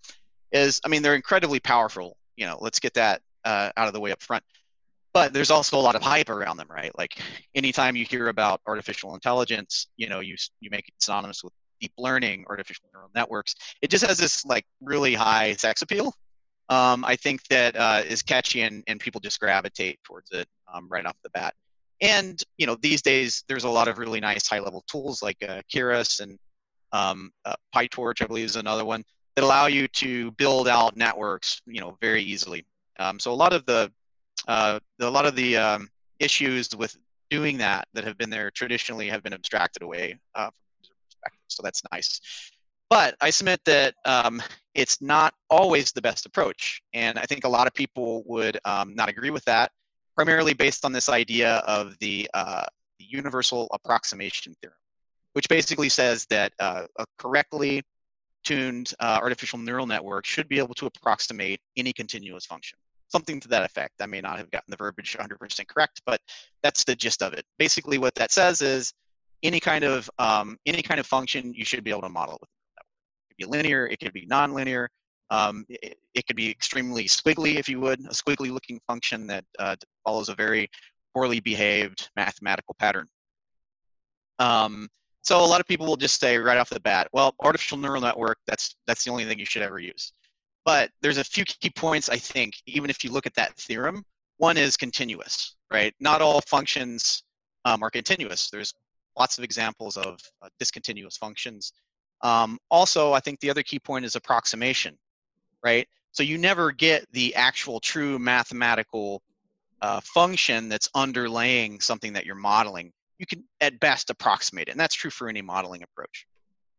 is, 0.52 0.80
I 0.85 0.88
mean, 0.88 1.02
they're 1.02 1.14
incredibly 1.14 1.61
powerful. 1.61 2.16
You 2.37 2.47
know, 2.47 2.59
let's 2.61 2.80
get 2.80 2.95
that 2.95 3.23
uh, 3.45 3.71
out 3.76 3.87
of 3.87 3.95
the 3.95 4.00
way 4.00 4.12
up 4.12 4.23
front. 4.23 4.42
But 5.12 5.33
there's 5.33 5.50
also 5.50 5.76
a 5.76 5.81
lot 5.81 5.97
of 5.97 6.02
hype 6.02 6.29
around 6.29 6.57
them, 6.57 6.69
right? 6.71 6.97
Like 6.97 7.21
anytime 7.55 7.97
you 7.97 8.05
hear 8.05 8.29
about 8.29 8.61
artificial 8.67 9.14
intelligence, 9.14 9.88
you 9.97 10.09
know, 10.09 10.21
you 10.21 10.37
you 10.61 10.71
make 10.71 10.87
it 10.88 10.95
synonymous 10.99 11.43
with 11.43 11.52
deep 11.81 11.93
learning, 11.99 12.45
artificial 12.49 12.85
neural 12.93 13.11
networks. 13.14 13.55
It 13.83 13.90
just 13.90 14.07
has 14.07 14.19
this 14.19 14.45
like 14.45 14.64
really 14.81 15.14
high 15.14 15.55
sex 15.55 15.83
appeal. 15.83 16.14
Um, 16.69 17.05
I 17.05 17.17
think 17.17 17.43
that 17.49 17.75
uh, 17.75 18.02
is 18.07 18.23
catchy 18.23 18.62
and, 18.62 18.85
and 18.87 19.00
people 19.00 19.21
just 19.21 19.40
gravitate 19.40 19.99
towards 20.05 20.31
it 20.31 20.47
um, 20.73 20.87
right 20.88 21.05
off 21.05 21.17
the 21.25 21.31
bat. 21.31 21.55
And 22.00 22.40
you 22.59 22.67
know, 22.67 22.76
these 22.81 23.02
days 23.02 23.43
there's 23.49 23.64
a 23.64 23.69
lot 23.69 23.88
of 23.88 23.99
really 23.99 24.21
nice 24.21 24.47
high-level 24.47 24.85
tools 24.87 25.23
like 25.23 25.37
uh, 25.47 25.62
Keras 25.75 26.21
and 26.21 26.38
um, 26.93 27.33
uh, 27.45 27.55
PyTorch, 27.75 28.23
I 28.23 28.26
believe, 28.26 28.47
is 28.47 28.57
another 28.57 28.85
one 28.85 29.05
that 29.35 29.45
allow 29.45 29.67
you 29.67 29.88
to 29.88 30.31
build 30.33 30.69
out 30.69 30.97
networks, 30.97 31.61
you 31.67 31.81
know, 31.81 31.97
very 32.00 32.23
easily. 32.23 32.64
Um, 32.99 33.19
so 33.19 33.33
a 33.33 33.35
lot 33.35 33.52
of 33.52 33.67
the 33.67 33.93
a 34.49 34.80
lot 35.00 35.26
of 35.26 35.37
the 35.37 35.56
um, 35.56 35.88
issues 36.18 36.68
with 36.76 36.97
doing 37.30 37.59
that 37.59 37.87
that 37.94 38.04
have 38.04 38.18
been 38.18 38.30
there 38.30 38.50
traditionally 38.50 39.09
have 39.09 39.23
been 39.23 39.32
abstracted 39.32 39.82
away 39.82 40.18
uh, 40.35 40.47
from 40.47 40.52
user 40.80 40.92
perspective. 41.06 41.44
So 41.49 41.62
that's 41.62 41.82
nice. 41.92 42.20
But 42.90 43.14
I 43.20 43.30
submit 43.30 43.61
that 43.66 43.94
um, 44.04 44.42
it's 44.75 45.00
not 45.00 45.32
always 45.49 45.92
the 45.92 46.02
best 46.02 46.26
approach. 46.26 46.82
And 46.92 47.18
I 47.18 47.23
think 47.23 47.44
a 47.44 47.49
lot 47.49 47.68
of 47.68 47.75
people 47.75 48.25
would 48.26 48.59
um, 48.64 48.97
not 48.97 49.09
agree 49.09 49.30
with 49.30 49.44
that, 49.44 49.70
primarily 50.16 50.54
based 50.54 50.85
on 50.85 50.92
this 50.92 51.09
idea 51.09 51.59
of 51.59 51.97
the, 52.00 52.28
uh, 52.35 52.64
the 52.99 53.04
universal 53.04 53.68
approximation 53.73 54.54
theorem, 54.61 54.76
which 55.35 55.49
basically 55.49 55.88
says 55.88 56.26
that 56.30 56.52
uh, 56.59 56.87
a 56.99 57.04
correctly 57.16 57.82
tuned 58.42 58.92
uh, 58.99 59.20
artificial 59.23 59.59
neural 59.59 59.87
network 59.87 60.26
should 60.26 60.49
be 60.49 60.59
able 60.59 60.75
to 60.75 60.87
approximate 60.87 61.61
any 61.76 61.92
continuous 61.92 62.44
function. 62.44 62.76
Something 63.11 63.40
to 63.40 63.49
that 63.49 63.64
effect. 63.64 63.95
I 64.00 64.07
may 64.07 64.21
not 64.21 64.38
have 64.38 64.50
gotten 64.50 64.71
the 64.71 64.76
verbiage 64.76 65.17
100% 65.19 65.67
correct, 65.67 66.00
but 66.07 66.21
that's 66.62 66.85
the 66.85 66.95
gist 66.95 67.23
of 67.23 67.33
it. 67.33 67.45
Basically, 67.59 67.99
what 67.99 68.14
that 68.14 68.31
says 68.31 68.62
is 68.62 68.93
any 69.43 69.61
kind 69.61 69.85
of 69.85 70.09
um, 70.19 70.57
any 70.67 70.83
kind 70.83 71.00
of 71.00 71.07
function 71.07 71.52
you 71.55 71.64
should 71.64 71.83
be 71.83 71.90
able 71.90 72.02
to 72.02 72.09
model 72.09 72.38
with 72.40 72.49
It 73.31 73.35
could 73.35 73.50
be 73.50 73.57
linear, 73.57 73.87
it 73.87 73.99
could 73.99 74.12
be 74.12 74.26
nonlinear, 74.26 74.87
um, 75.31 75.64
it, 75.69 75.97
it, 76.14 76.26
could 76.26 76.37
be 76.37 76.50
extremely 76.50 77.05
squiggly, 77.05 77.57
if 77.57 77.69
you 77.69 77.81
would, 77.81 78.00
a 78.00 78.11
squiggly 78.11 78.50
looking 78.50 78.81
function 78.87 79.26
that 79.29 79.45
uh, 79.59 79.76
follows 80.05 80.29
a 80.29 80.35
very 80.35 80.69
poorly 81.14 81.40
behaved 81.40 82.11
mathematical 82.17 82.75
pattern. 82.79 83.07
Um, 84.40 84.88
so 85.23 85.45
a 85.45 85.47
lot 85.47 85.61
of 85.61 85.67
people 85.67 85.87
will 85.87 85.97
just 85.97 86.19
say 86.19 86.37
right 86.37 86.57
off 86.57 86.71
the 86.71 86.81
bat, 86.81 87.09
well, 87.12 87.35
artificial 87.40 87.79
neural 87.79 88.00
network, 88.00 88.38
that's, 88.47 88.75
that's 88.87 89.05
the 89.05 89.11
only 89.11 89.25
thing 89.25 89.38
you 89.38 89.45
should 89.45 89.62
ever 89.62 89.79
use. 89.79 90.12
But 90.64 90.90
there's 91.00 91.19
a 91.19 91.25
few 91.25 91.45
key 91.45 91.71
points, 91.71 92.09
I 92.09 92.17
think, 92.17 92.55
even 92.67 92.90
if 92.90 93.02
you 93.02 93.11
look 93.11 93.26
at 93.26 93.35
that 93.35 93.57
theorem. 93.57 94.05
One 94.37 94.57
is 94.57 94.76
continuous, 94.76 95.57
right? 95.71 95.95
Not 96.00 96.23
all 96.23 96.40
functions 96.43 97.23
um, 97.64 97.83
are 97.83 97.90
continuous. 97.90 98.50
There's 98.50 98.73
lots 99.19 99.38
of 99.38 99.45
examples 99.45 99.97
of 99.97 100.19
uh, 100.43 100.49
discontinuous 100.59 101.17
functions 101.17 101.73
um, 102.23 102.59
also, 102.71 103.12
I 103.12 103.21
think 103.21 103.40
the 103.40 103.50
other 103.50 103.62
key 103.62 103.79
point 103.79 104.05
is 104.05 104.14
approximation, 104.14 104.97
right? 105.64 105.87
So 106.12 106.23
you 106.23 106.38
never 106.38 106.73
get 106.73 107.07
the 107.12 107.35
actual 107.35 107.81
true 107.81 108.19
mathematical 108.19 109.23
uh, 109.81 110.00
function 110.00 110.69
that's 110.69 110.88
underlaying 110.88 111.83
something 111.83 112.12
that 112.12 112.26
you're 112.26 112.35
modeling. 112.35 112.93
You 113.19 113.26
can 113.26 113.45
at 113.61 113.81
best 113.81 114.11
approximate 114.11 114.69
it, 114.69 114.73
and 114.73 114.81
that's 114.81 114.95
true 114.95 115.11
for 115.11 115.29
any 115.29 115.40
modeling 115.40 115.83
approach. 115.83 116.26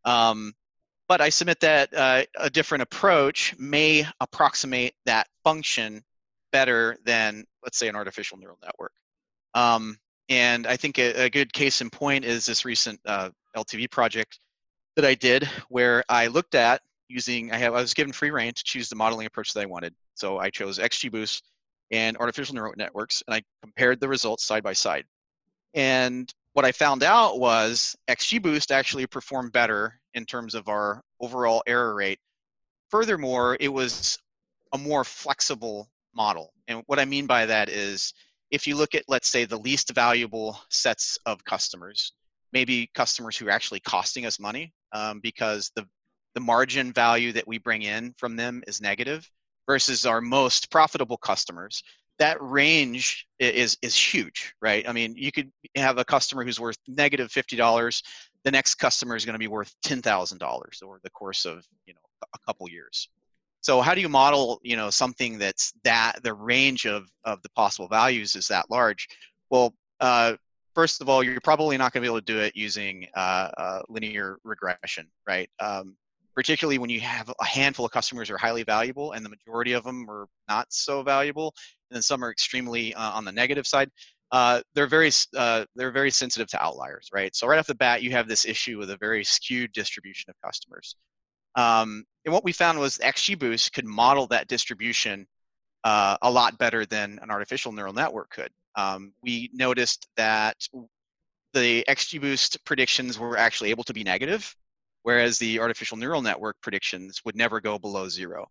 Um, 0.05 0.53
but 1.11 1.19
I 1.19 1.27
submit 1.27 1.59
that 1.59 1.93
uh, 1.93 2.23
a 2.39 2.49
different 2.49 2.83
approach 2.83 3.53
may 3.59 4.07
approximate 4.21 4.93
that 5.05 5.27
function 5.43 6.01
better 6.53 6.95
than, 7.03 7.43
let's 7.65 7.77
say, 7.77 7.89
an 7.89 7.97
artificial 7.97 8.37
neural 8.37 8.57
network. 8.63 8.93
Um, 9.53 9.97
and 10.29 10.65
I 10.65 10.77
think 10.77 10.99
a, 10.99 11.25
a, 11.25 11.29
good 11.29 11.51
case 11.51 11.81
in 11.81 11.89
point 11.89 12.23
is 12.23 12.45
this 12.45 12.63
recent 12.63 13.01
uh, 13.05 13.29
LTV 13.57 13.91
project 13.91 14.39
that 14.95 15.03
I 15.03 15.13
did 15.15 15.43
where 15.67 16.01
I 16.07 16.27
looked 16.27 16.55
at 16.55 16.79
using, 17.09 17.51
I, 17.51 17.57
have, 17.57 17.73
I 17.73 17.81
was 17.81 17.93
given 17.93 18.13
free 18.13 18.31
reign 18.31 18.53
to 18.53 18.63
choose 18.63 18.87
the 18.87 18.95
modeling 18.95 19.27
approach 19.27 19.51
that 19.51 19.59
I 19.59 19.65
wanted. 19.65 19.93
So 20.13 20.37
I 20.37 20.49
chose 20.49 20.79
XGBoost 20.79 21.41
and 21.91 22.15
artificial 22.15 22.55
neural 22.55 22.73
networks, 22.77 23.21
and 23.27 23.35
I 23.35 23.41
compared 23.61 23.99
the 23.99 24.07
results 24.07 24.45
side 24.45 24.63
by 24.63 24.71
side. 24.71 25.03
And 25.73 26.33
what 26.53 26.63
I 26.63 26.71
found 26.71 27.03
out 27.03 27.37
was 27.37 27.97
XGBoost 28.09 28.71
actually 28.71 29.07
performed 29.07 29.51
better 29.51 29.99
in 30.13 30.25
terms 30.25 30.55
of 30.55 30.67
our 30.67 31.01
overall 31.19 31.63
error 31.67 31.95
rate. 31.95 32.19
Furthermore, 32.89 33.57
it 33.59 33.69
was 33.69 34.17
a 34.73 34.77
more 34.77 35.03
flexible 35.03 35.89
model. 36.13 36.53
And 36.67 36.83
what 36.87 36.99
I 36.99 37.05
mean 37.05 37.25
by 37.25 37.45
that 37.45 37.69
is 37.69 38.13
if 38.51 38.67
you 38.67 38.75
look 38.75 38.95
at, 38.95 39.03
let's 39.07 39.29
say, 39.29 39.45
the 39.45 39.57
least 39.57 39.93
valuable 39.93 40.59
sets 40.69 41.17
of 41.25 41.43
customers, 41.45 42.13
maybe 42.51 42.89
customers 42.93 43.37
who 43.37 43.47
are 43.47 43.51
actually 43.51 43.79
costing 43.79 44.25
us 44.25 44.39
money 44.39 44.73
um, 44.91 45.19
because 45.21 45.71
the, 45.75 45.85
the 46.35 46.41
margin 46.41 46.91
value 46.91 47.31
that 47.31 47.47
we 47.47 47.57
bring 47.57 47.81
in 47.81 48.13
from 48.17 48.35
them 48.35 48.61
is 48.67 48.81
negative 48.81 49.29
versus 49.67 50.05
our 50.05 50.19
most 50.19 50.69
profitable 50.69 51.17
customers 51.17 51.81
that 52.21 52.37
range 52.39 53.25
is 53.39 53.77
is 53.81 53.95
huge 53.95 54.53
right 54.61 54.87
i 54.87 54.91
mean 54.91 55.15
you 55.17 55.31
could 55.31 55.51
have 55.75 55.97
a 55.97 56.05
customer 56.05 56.43
who's 56.43 56.59
worth 56.59 56.77
negative 56.87 57.29
$50 57.29 58.03
the 58.43 58.51
next 58.51 58.75
customer 58.75 59.15
is 59.15 59.25
going 59.25 59.33
to 59.33 59.39
be 59.39 59.47
worth 59.47 59.73
$10000 59.85 60.83
over 60.83 60.99
the 61.03 61.09
course 61.11 61.45
of 61.45 61.65
you 61.85 61.93
know 61.93 61.99
a 62.33 62.39
couple 62.45 62.69
years 62.69 63.09
so 63.61 63.81
how 63.81 63.93
do 63.93 64.01
you 64.01 64.09
model 64.09 64.59
you 64.63 64.75
know 64.75 64.89
something 64.89 65.37
that's 65.37 65.73
that 65.83 66.13
the 66.23 66.33
range 66.33 66.85
of 66.85 67.07
of 67.25 67.41
the 67.43 67.49
possible 67.49 67.87
values 67.87 68.35
is 68.35 68.47
that 68.47 68.69
large 68.69 69.07
well 69.49 69.73
uh, 69.99 70.35
first 70.73 71.01
of 71.01 71.09
all, 71.09 71.23
you're 71.23 71.41
probably 71.41 71.77
not 71.77 71.93
going 71.93 72.01
to 72.01 72.07
be 72.07 72.11
able 72.11 72.21
to 72.21 72.33
do 72.33 72.39
it 72.39 72.55
using 72.55 73.07
uh, 73.15 73.49
uh, 73.57 73.81
linear 73.89 74.37
regression, 74.43 75.07
right? 75.27 75.49
Um, 75.59 75.95
particularly 76.35 76.77
when 76.77 76.89
you 76.89 77.01
have 77.01 77.31
a 77.41 77.45
handful 77.45 77.85
of 77.85 77.91
customers 77.91 78.29
who 78.29 78.35
are 78.35 78.37
highly 78.37 78.63
valuable 78.63 79.11
and 79.11 79.25
the 79.25 79.29
majority 79.29 79.73
of 79.73 79.83
them 79.83 80.09
are 80.09 80.27
not 80.47 80.65
so 80.69 81.03
valuable, 81.03 81.53
and 81.89 81.95
then 81.95 82.01
some 82.01 82.23
are 82.23 82.31
extremely 82.31 82.93
uh, 82.93 83.11
on 83.11 83.25
the 83.25 83.31
negative 83.31 83.67
side. 83.67 83.89
Uh, 84.31 84.61
they're 84.73 84.87
very 84.87 85.11
uh, 85.35 85.65
they're 85.75 85.91
very 85.91 86.11
sensitive 86.11 86.47
to 86.47 86.63
outliers, 86.63 87.09
right? 87.13 87.35
So 87.35 87.47
right 87.47 87.59
off 87.59 87.67
the 87.67 87.75
bat, 87.75 88.01
you 88.01 88.11
have 88.11 88.27
this 88.27 88.45
issue 88.45 88.77
with 88.77 88.89
a 88.89 88.97
very 88.97 89.23
skewed 89.23 89.73
distribution 89.73 90.29
of 90.29 90.35
customers. 90.43 90.95
Um, 91.55 92.05
and 92.25 92.33
what 92.33 92.45
we 92.45 92.53
found 92.53 92.79
was 92.79 92.97
XGBoost 92.99 93.73
could 93.73 93.85
model 93.85 94.27
that 94.27 94.47
distribution 94.47 95.27
uh, 95.83 96.15
a 96.21 96.31
lot 96.31 96.57
better 96.57 96.85
than 96.85 97.19
an 97.21 97.29
artificial 97.29 97.73
neural 97.73 97.91
network 97.91 98.29
could 98.29 98.51
um, 98.75 99.13
we 99.21 99.49
noticed 99.53 100.07
that 100.17 100.57
the 101.53 101.83
XGBoost 101.87 102.57
predictions 102.65 103.19
were 103.19 103.37
actually 103.37 103.69
able 103.69 103.83
to 103.83 103.93
be 103.93 104.03
negative, 104.03 104.55
whereas 105.03 105.37
the 105.37 105.59
artificial 105.59 105.97
neural 105.97 106.21
network 106.21 106.55
predictions 106.61 107.21
would 107.25 107.35
never 107.35 107.59
go 107.59 107.77
below 107.77 108.07
zero. 108.07 108.47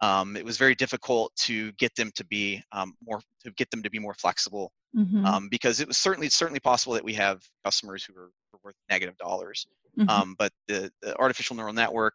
Um, 0.00 0.36
it 0.36 0.44
was 0.44 0.56
very 0.56 0.76
difficult 0.76 1.34
to 1.36 1.72
get 1.72 1.94
them 1.96 2.12
to 2.14 2.24
be 2.26 2.62
um, 2.70 2.94
more 3.04 3.20
to 3.44 3.50
get 3.52 3.68
them 3.70 3.82
to 3.82 3.90
be 3.90 3.98
more 3.98 4.14
flexible 4.14 4.70
mm-hmm. 4.96 5.24
um, 5.24 5.48
because 5.48 5.80
it 5.80 5.88
was 5.88 5.96
certainly 5.96 6.26
it's 6.26 6.36
certainly 6.36 6.60
possible 6.60 6.94
that 6.94 7.04
we 7.04 7.14
have 7.14 7.42
customers 7.64 8.04
who 8.04 8.14
are, 8.18 8.30
worth 8.64 8.74
negative 8.90 9.16
dollars, 9.18 9.66
mm-hmm. 9.96 10.10
Um, 10.10 10.34
but 10.36 10.52
the, 10.66 10.90
the, 11.00 11.16
artificial 11.16 11.54
neural 11.54 11.72
network, 11.72 12.14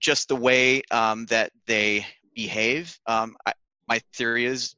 just 0.00 0.28
the 0.28 0.36
way 0.36 0.80
um, 0.90 1.26
that 1.26 1.52
they 1.66 2.06
behave, 2.34 2.98
um, 3.06 3.36
I, 3.46 3.52
my 3.86 4.00
theory 4.14 4.46
is 4.46 4.74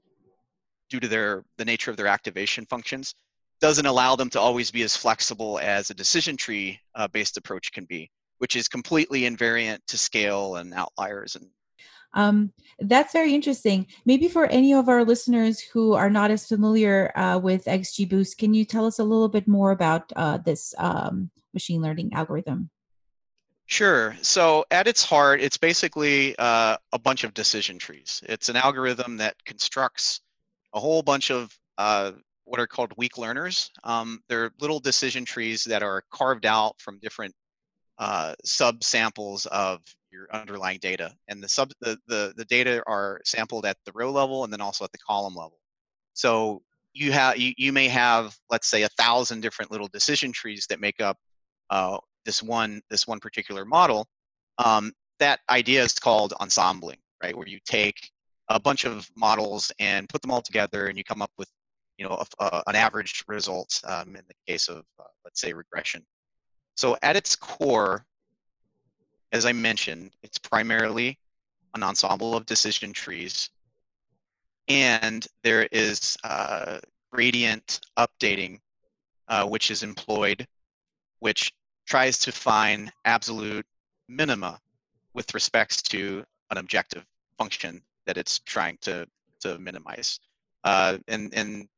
due 0.91 0.99
to 1.01 1.09
their 1.09 1.45
the 1.59 1.65
nature 1.65 1.91
of 1.91 1.97
their 1.97 2.09
activation 2.09 2.67
functions 2.67 3.15
doesn't 3.61 3.87
allow 3.87 4.17
them 4.17 4.29
to 4.31 4.41
always 4.41 4.71
be 4.71 4.83
as 4.83 4.97
flexible 4.97 5.59
as 5.61 5.91
a 5.91 5.95
decision 5.95 6.37
tree 6.37 6.79
uh, 6.95 7.09
based 7.09 7.37
approach 7.37 7.73
can 7.73 7.85
be 7.85 8.11
which 8.39 8.57
is 8.57 8.69
completely 8.69 9.23
invariant 9.23 9.79
to 9.87 9.97
scale 9.97 10.57
and 10.57 10.75
outliers 10.75 11.37
and 11.37 11.49
um, 12.17 12.53
that's 12.81 13.13
very 13.13 13.35
interesting. 13.35 13.87
Maybe 14.07 14.27
for 14.27 14.47
any 14.47 14.73
of 14.73 14.89
our 14.89 15.05
listeners 15.05 15.61
who 15.61 15.93
are 15.93 16.11
not 16.11 16.31
as 16.31 16.49
familiar 16.49 17.17
uh, 17.17 17.39
with 17.39 17.67
XGBoost, 17.67 18.39
can 18.39 18.55
you 18.55 18.65
tell 18.65 18.87
us 18.87 18.99
a 18.99 19.05
little 19.05 19.29
bit 19.29 19.47
more 19.47 19.71
about 19.71 20.13
uh, 20.17 20.39
this 20.39 20.75
um, 20.79 21.31
machine 21.53 21.83
learning 21.83 22.13
algorithm? 22.15 22.71
Sure. 23.67 24.17
So 24.23 24.65
at 24.71 24.89
its 24.89 25.05
heart, 25.05 25.41
it's 25.41 25.59
basically 25.59 26.35
uh, 26.39 26.79
a 26.93 26.99
bunch 26.99 27.25
of 27.25 27.35
decision 27.35 27.79
trees. 27.79 28.23
It's 28.27 28.49
an 28.49 28.57
algorithm 28.57 29.19
that 29.19 29.37
constructs 29.45 30.21
a 30.73 30.81
whole 30.81 31.03
bunch 31.03 31.31
of 31.31 31.53
uh, 31.77 32.13
what 32.45 32.61
are 32.61 32.67
called 32.67 32.93
weak 32.97 33.19
learners. 33.19 33.71
Um, 33.85 34.21
they're 34.29 34.53
little 34.61 34.81
decision 34.81 35.25
trees 35.25 35.65
that 35.65 35.83
are 35.83 36.03
carved 36.11 36.47
out 36.47 36.81
from 36.81 36.99
different 37.01 37.35
uh, 37.99 38.35
sub-samples 38.45 39.47
of 39.47 39.81
your 40.17 40.29
underlying 40.33 40.79
data. 40.79 41.15
And 41.29 41.43
the, 41.43 41.49
sub, 41.49 41.73
the, 41.81 41.99
the, 42.07 42.33
the 42.37 42.45
data 42.47 42.83
are 42.87 43.21
sampled 43.25 43.67
at 43.67 43.77
the 43.85 43.93
row 43.95 44.11
level 44.11 44.45
and 44.45 44.53
then 44.53 44.61
also 44.61 44.85
at 44.85 44.93
the 44.93 44.99
column 44.99 45.35
level. 45.35 45.59
So 46.15 46.63
you, 46.93 47.13
have, 47.13 47.37
you, 47.37 47.53
you 47.57 47.73
may 47.73 47.89
have, 47.89 48.37
let's 48.51 48.69
say, 48.69 48.83
a 48.83 48.89
thousand 48.91 49.43
different 49.43 49.71
little 49.71 49.89
decision 49.89 50.33
trees 50.33 50.67
that 50.69 50.81
make 50.81 51.01
up 51.01 51.19
uh, 51.71 51.99
this, 52.25 52.43
one, 52.43 52.81
this 52.91 53.07
one 53.07 53.21
particular 53.21 53.65
model. 53.65 54.07
Um, 54.59 54.93
that 55.19 55.41
idea 55.51 55.83
is 55.83 55.93
called 55.95 56.33
ensembling, 56.41 56.99
right? 57.23 57.37
Where 57.37 57.47
you 57.47 57.59
take 57.67 58.11
a 58.49 58.61
bunch 58.61 58.85
of 58.85 59.11
models 59.17 59.73
and 59.79 60.09
put 60.09 60.23
them 60.23 60.31
all 60.31 60.43
together 60.43 60.87
and 60.87 60.97
you 60.97 61.05
come 61.05 61.23
up 61.23 61.33
with 61.37 61.49
you 61.99 62.07
know 62.07 62.23
a, 62.39 62.45
a, 62.45 62.63
an 62.69 62.77
average 62.77 63.25
result 63.27 63.81
um, 63.87 64.09
in 64.09 64.23
the 64.29 64.35
case 64.47 64.69
of 64.69 64.85
uh, 65.01 65.05
let's 65.25 65.41
say 65.41 65.53
regression 65.53 66.05
so 66.77 66.97
at 67.03 67.17
its 67.17 67.35
core 67.35 68.05
as 69.33 69.45
i 69.47 69.53
mentioned 69.53 70.11
it's 70.23 70.39
primarily 70.39 71.19
an 71.75 71.83
ensemble 71.83 72.35
of 72.35 72.47
decision 72.47 72.93
trees 72.93 73.51
and 74.69 75.29
there 75.45 75.69
is 75.71 76.17
uh, 76.25 76.79
gradient 77.13 77.81
updating 77.99 78.59
uh, 79.29 79.45
which 79.45 79.71
is 79.71 79.83
employed 79.83 80.47
which 81.21 81.53
tries 81.87 82.19
to 82.19 82.33
find 82.33 82.93
absolute 83.05 83.65
minima 84.09 84.61
with 85.15 85.33
respects 85.35 85.81
to 85.81 86.25
an 86.51 86.59
objective 86.59 87.05
function 87.39 87.81
that 88.07 88.17
it's 88.17 88.39
trying 88.41 88.79
to 88.81 89.07
to 89.41 89.59
minimize. 89.59 90.19
Uh, 90.65 90.99
and 91.09 91.33
in 91.35 91.69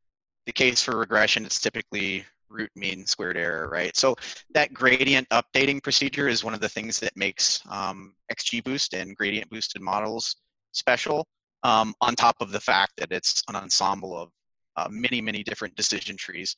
the 0.47 0.53
case 0.53 0.83
for 0.83 0.97
regression, 0.97 1.45
it's 1.45 1.61
typically 1.61 2.25
root 2.51 2.71
mean 2.75 3.07
squared 3.07 3.37
error, 3.37 3.69
right? 3.69 3.97
So 3.97 4.17
that 4.55 4.73
gradient 4.73 5.29
updating 5.31 5.83
procedure 5.83 6.29
is 6.29 6.45
one 6.45 6.55
of 6.55 6.61
the 6.61 6.69
things 6.69 6.99
that 7.01 7.17
makes 7.17 7.61
um, 7.71 8.15
XGBoost 8.33 9.01
and 9.01 9.17
gradient 9.17 9.51
boosted 9.51 9.83
models 9.83 10.37
special, 10.73 11.27
um, 11.63 11.95
on 12.01 12.15
top 12.15 12.37
of 12.41 12.51
the 12.51 12.61
fact 12.61 12.93
that 12.99 13.13
it's 13.13 13.43
an 13.49 13.57
ensemble 13.57 14.17
of 14.17 14.31
uh, 14.77 14.89
many, 14.91 15.21
many 15.21 15.43
different 15.43 15.75
decision 15.75 16.17
trees, 16.17 16.57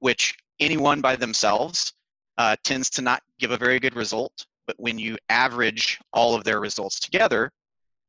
which 0.00 0.34
anyone 0.60 1.00
by 1.00 1.16
themselves 1.16 1.92
uh, 2.38 2.56
tends 2.64 2.90
to 2.90 3.02
not 3.02 3.22
give 3.38 3.50
a 3.50 3.56
very 3.56 3.78
good 3.78 3.94
result. 3.94 4.46
But 4.66 4.76
when 4.78 4.98
you 4.98 5.16
average 5.28 5.98
all 6.12 6.34
of 6.34 6.44
their 6.44 6.60
results 6.60 7.00
together, 7.00 7.50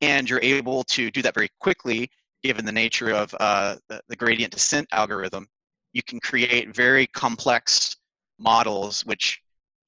and 0.02 0.30
you're 0.30 0.42
able 0.42 0.84
to 0.86 1.10
do 1.12 1.22
that 1.22 1.34
very 1.34 1.50
quickly, 1.60 2.10
given 2.44 2.66
the 2.66 2.72
nature 2.72 3.12
of 3.12 3.34
uh, 3.40 3.78
the, 3.88 4.02
the 4.10 4.16
gradient 4.16 4.54
descent 4.54 4.88
algorithm, 4.92 5.48
you 5.94 6.04
can 6.04 6.20
create 6.20 6.76
very 6.76 7.08
complex 7.08 7.96
models 8.40 9.06
which 9.06 9.42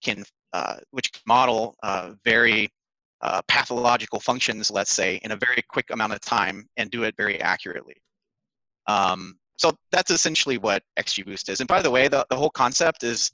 can 0.04 0.24
uh, 0.54 0.78
which 0.92 1.12
model 1.28 1.76
uh, 1.84 2.12
very 2.24 2.70
uh, 3.22 3.42
pathological 3.48 4.20
functions, 4.20 4.72
let's 4.72 4.92
say, 4.92 5.20
in 5.24 5.32
a 5.32 5.36
very 5.36 5.62
quick 5.68 5.90
amount 5.90 6.14
of 6.14 6.22
time 6.22 6.66
and 6.78 6.90
do 6.92 7.04
it 7.04 7.14
very 7.18 7.42
accurately. 7.42 7.96
Um, 8.88 9.38
so 9.58 9.74
that's 9.92 10.12
essentially 10.12 10.58
what 10.58 10.84
XGBoost 11.00 11.50
is. 11.50 11.60
And 11.60 11.68
by 11.68 11.82
the 11.82 11.90
way, 11.90 12.08
the, 12.08 12.26
the 12.30 12.36
whole 12.36 12.50
concept 12.50 13.04
is 13.04 13.32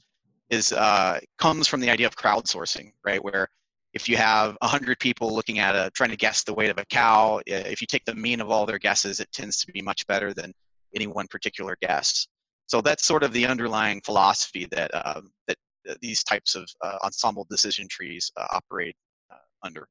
is 0.50 0.74
uh, 0.74 1.20
comes 1.38 1.68
from 1.68 1.80
the 1.80 1.90
idea 1.90 2.08
of 2.08 2.16
crowdsourcing, 2.16 2.92
right? 3.06 3.24
Where 3.24 3.48
if 3.94 4.10
you 4.10 4.18
have 4.18 4.58
100 4.62 5.00
people 5.00 5.34
looking 5.34 5.60
at 5.60 5.76
a 5.76 5.92
trying 5.94 6.10
to 6.10 6.18
guess 6.18 6.44
the 6.44 6.54
weight 6.54 6.70
of 6.70 6.78
a 6.78 6.86
cow, 6.86 7.42
if 7.46 7.82
you 7.82 7.88
take 7.88 8.06
the 8.06 8.16
mean 8.16 8.42
of 8.42 8.50
all 8.50 8.66
their 8.66 8.80
guesses, 8.80 9.20
it 9.20 9.32
tends 9.32 9.58
to 9.58 9.72
be 9.72 9.82
much 9.82 10.08
better 10.08 10.34
than 10.34 10.54
any 10.96 11.08
one 11.08 11.28
particular 11.28 11.78
guess. 11.82 12.28
So 12.72 12.80
that's 12.80 13.06
sort 13.06 13.24
of 13.24 13.34
the 13.34 13.46
underlying 13.46 14.00
philosophy 14.00 14.66
that 14.72 14.96
uh, 14.96 15.20
that 15.50 15.58
uh, 15.90 15.96
these 16.02 16.24
types 16.24 16.56
of 16.56 16.70
uh, 16.82 17.00
ensemble 17.04 17.46
decision 17.50 17.86
trees 17.90 18.32
uh, 18.38 18.48
operate 18.50 18.96
uh, 19.30 19.36
under. 19.62 19.90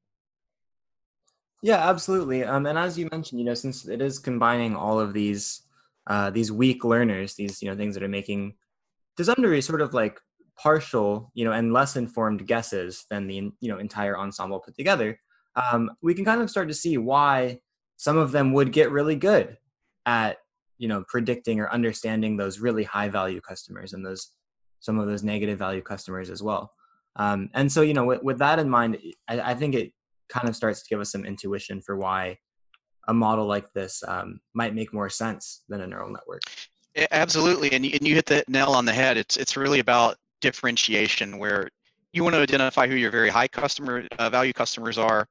Yeah, 1.63 1.91
absolutely. 1.91 2.43
Um, 2.43 2.65
and 2.65 2.79
as 2.79 2.99
you 2.99 3.07
mentioned, 3.13 3.39
you 3.39 3.45
know, 3.45 3.53
since 3.53 3.87
it 3.87 4.01
is 4.01 4.19
combining 4.19 4.77
all 4.77 4.99
of 4.99 5.13
these 5.13 5.61
uh, 6.07 6.31
these 6.31 6.51
weak 6.51 6.83
learners, 6.83 7.35
these 7.35 7.61
you 7.61 7.69
know 7.71 7.77
things 7.77 7.93
that 7.97 8.03
are 8.03 8.09
making 8.09 8.55
to 9.19 9.27
some 9.27 9.35
degree 9.35 9.61
sort 9.61 9.83
of 9.83 9.93
like 9.93 10.19
partial, 10.57 11.31
you 11.35 11.45
know, 11.45 11.53
and 11.53 11.75
less 11.75 11.97
informed 11.97 12.47
guesses 12.47 13.05
than 13.11 13.27
the 13.27 13.53
you 13.61 13.69
know 13.71 13.77
entire 13.77 14.17
ensemble 14.17 14.59
put 14.59 14.75
together, 14.75 15.21
um, 15.55 15.91
we 16.01 16.15
can 16.15 16.25
kind 16.25 16.41
of 16.41 16.49
start 16.49 16.69
to 16.69 16.75
see 16.75 16.97
why 16.97 17.61
some 17.99 18.17
of 18.17 18.33
them 18.33 18.55
would 18.55 18.73
get 18.73 18.91
really 18.91 19.17
good 19.17 19.59
at 20.07 20.39
you 20.81 20.89
know 20.89 21.05
predicting 21.09 21.61
or 21.61 21.71
understanding 21.71 22.37
those 22.37 22.59
really 22.59 22.83
high 22.83 23.09
value 23.09 23.41
customers 23.41 23.93
and 23.93 24.05
those 24.05 24.33
some 24.81 24.99
of 24.99 25.07
those 25.07 25.23
negative 25.23 25.59
value 25.59 25.83
customers 25.83 26.31
as 26.31 26.43
well. 26.43 26.73
Um, 27.17 27.51
and 27.55 27.71
so 27.71 27.83
you 27.83 27.93
know 27.93 28.07
with, 28.07 28.23
with 28.23 28.39
that 28.39 28.59
in 28.59 28.69
mind 28.69 28.97
I, 29.29 29.41
I, 29.41 29.55
think 29.55 29.75
it 29.75 29.93
kind 30.29 30.49
of 30.49 30.57
starts 30.57 30.81
to 30.83 30.89
give 30.89 31.01
us 31.01 31.13
some 31.13 31.27
intuition 31.27 31.83
for 31.83 31.97
why 31.97 32.39
a 33.09 33.13
model 33.13 33.47
like 33.47 33.71
this 33.73 34.03
um, 34.07 34.41
might 34.55 34.75
make 34.75 34.95
more 34.95 35.11
sense 35.11 35.65
than 35.69 35.81
a 35.81 35.87
neural 35.87 36.11
network. 36.11 36.43
Absolutely. 37.11 37.73
And 37.73 37.85
you, 37.85 37.93
and 37.95 38.07
you 38.07 38.15
hit 38.15 38.27
the 38.27 38.45
nail 38.49 38.71
on 38.71 38.85
the 38.85 38.93
head. 38.93 39.17
It's 39.17 39.37
it's 39.37 39.57
really 39.57 39.81
about 39.81 40.17
differentiation 40.41 41.39
where 41.39 41.69
you 42.13 42.25
want 42.25 42.35
to 42.35 42.41
identify 42.41 42.87
who 42.87 42.95
your 42.95 43.11
very 43.11 43.29
high 43.29 43.49
customer 43.49 44.07
uh, 44.19 44.31
value 44.31 44.53
customers 44.53 44.97
are 44.97 45.27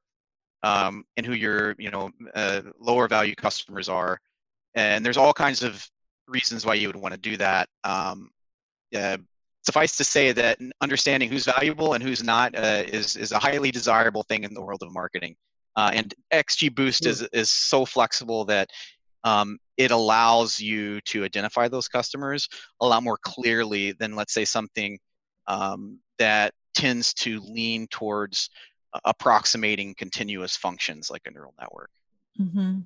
um, 0.62 1.04
and 1.16 1.26
who 1.26 1.32
your 1.32 1.74
you 1.78 1.90
know 1.90 2.10
uh, 2.34 2.62
lower 2.78 3.08
value 3.08 3.34
customers 3.34 3.88
are 3.88 4.20
and 4.74 5.04
there's 5.04 5.16
all 5.16 5.32
kinds 5.32 5.62
of 5.62 5.86
reasons 6.28 6.64
why 6.64 6.74
you 6.74 6.88
would 6.88 6.96
want 6.96 7.14
to 7.14 7.20
do 7.20 7.36
that. 7.36 7.68
Um, 7.84 8.30
uh, 8.96 9.18
suffice 9.62 9.96
to 9.96 10.04
say 10.04 10.32
that 10.32 10.58
understanding 10.80 11.28
who's 11.28 11.44
valuable 11.44 11.94
and 11.94 12.02
who's 12.02 12.22
not 12.22 12.54
uh, 12.54 12.82
is 12.86 13.16
is 13.16 13.32
a 13.32 13.38
highly 13.38 13.70
desirable 13.70 14.22
thing 14.24 14.44
in 14.44 14.54
the 14.54 14.62
world 14.62 14.82
of 14.82 14.92
marketing. 14.92 15.36
Uh, 15.76 15.90
and 15.94 16.14
XGBoost 16.32 17.06
is 17.06 17.22
is 17.32 17.50
so 17.50 17.84
flexible 17.84 18.44
that 18.44 18.68
um, 19.24 19.58
it 19.76 19.90
allows 19.90 20.58
you 20.58 21.00
to 21.02 21.24
identify 21.24 21.68
those 21.68 21.88
customers 21.88 22.48
a 22.80 22.86
lot 22.86 23.02
more 23.02 23.18
clearly 23.22 23.92
than 23.92 24.16
let's 24.16 24.32
say 24.32 24.44
something 24.44 24.98
um, 25.46 25.98
that 26.18 26.52
tends 26.74 27.12
to 27.14 27.40
lean 27.40 27.86
towards 27.88 28.48
approximating 29.04 29.94
continuous 29.94 30.56
functions 30.56 31.10
like 31.10 31.22
a 31.26 31.30
neural 31.30 31.54
network. 31.60 31.90
Mm-hmm. 32.40 32.80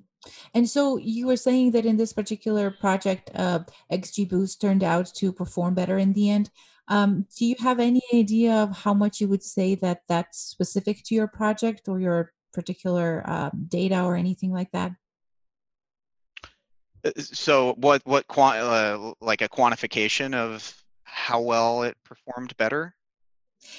And 0.53 0.69
so 0.69 0.97
you 0.97 1.27
were 1.27 1.37
saying 1.37 1.71
that 1.71 1.85
in 1.85 1.97
this 1.97 2.13
particular 2.13 2.71
project, 2.71 3.29
uh, 3.35 3.59
XGBoost 3.91 4.59
turned 4.59 4.83
out 4.83 5.13
to 5.15 5.31
perform 5.31 5.75
better 5.75 5.97
in 5.97 6.13
the 6.13 6.29
end. 6.29 6.49
Um, 6.87 7.25
do 7.37 7.45
you 7.45 7.55
have 7.59 7.79
any 7.79 8.01
idea 8.13 8.53
of 8.53 8.75
how 8.75 8.93
much 8.93 9.19
you 9.19 9.27
would 9.27 9.43
say 9.43 9.75
that 9.75 10.01
that's 10.07 10.39
specific 10.39 11.03
to 11.05 11.15
your 11.15 11.27
project 11.27 11.87
or 11.87 11.99
your 11.99 12.31
particular 12.53 13.23
um, 13.29 13.65
data 13.67 14.03
or 14.03 14.15
anything 14.15 14.51
like 14.51 14.71
that? 14.71 14.91
Uh, 17.03 17.11
so 17.17 17.73
what 17.77 18.01
what 18.05 18.25
uh, 18.37 19.13
like 19.21 19.41
a 19.41 19.49
quantification 19.49 20.35
of 20.35 20.75
how 21.03 21.41
well 21.41 21.83
it 21.83 21.97
performed 22.03 22.55
better? 22.57 22.95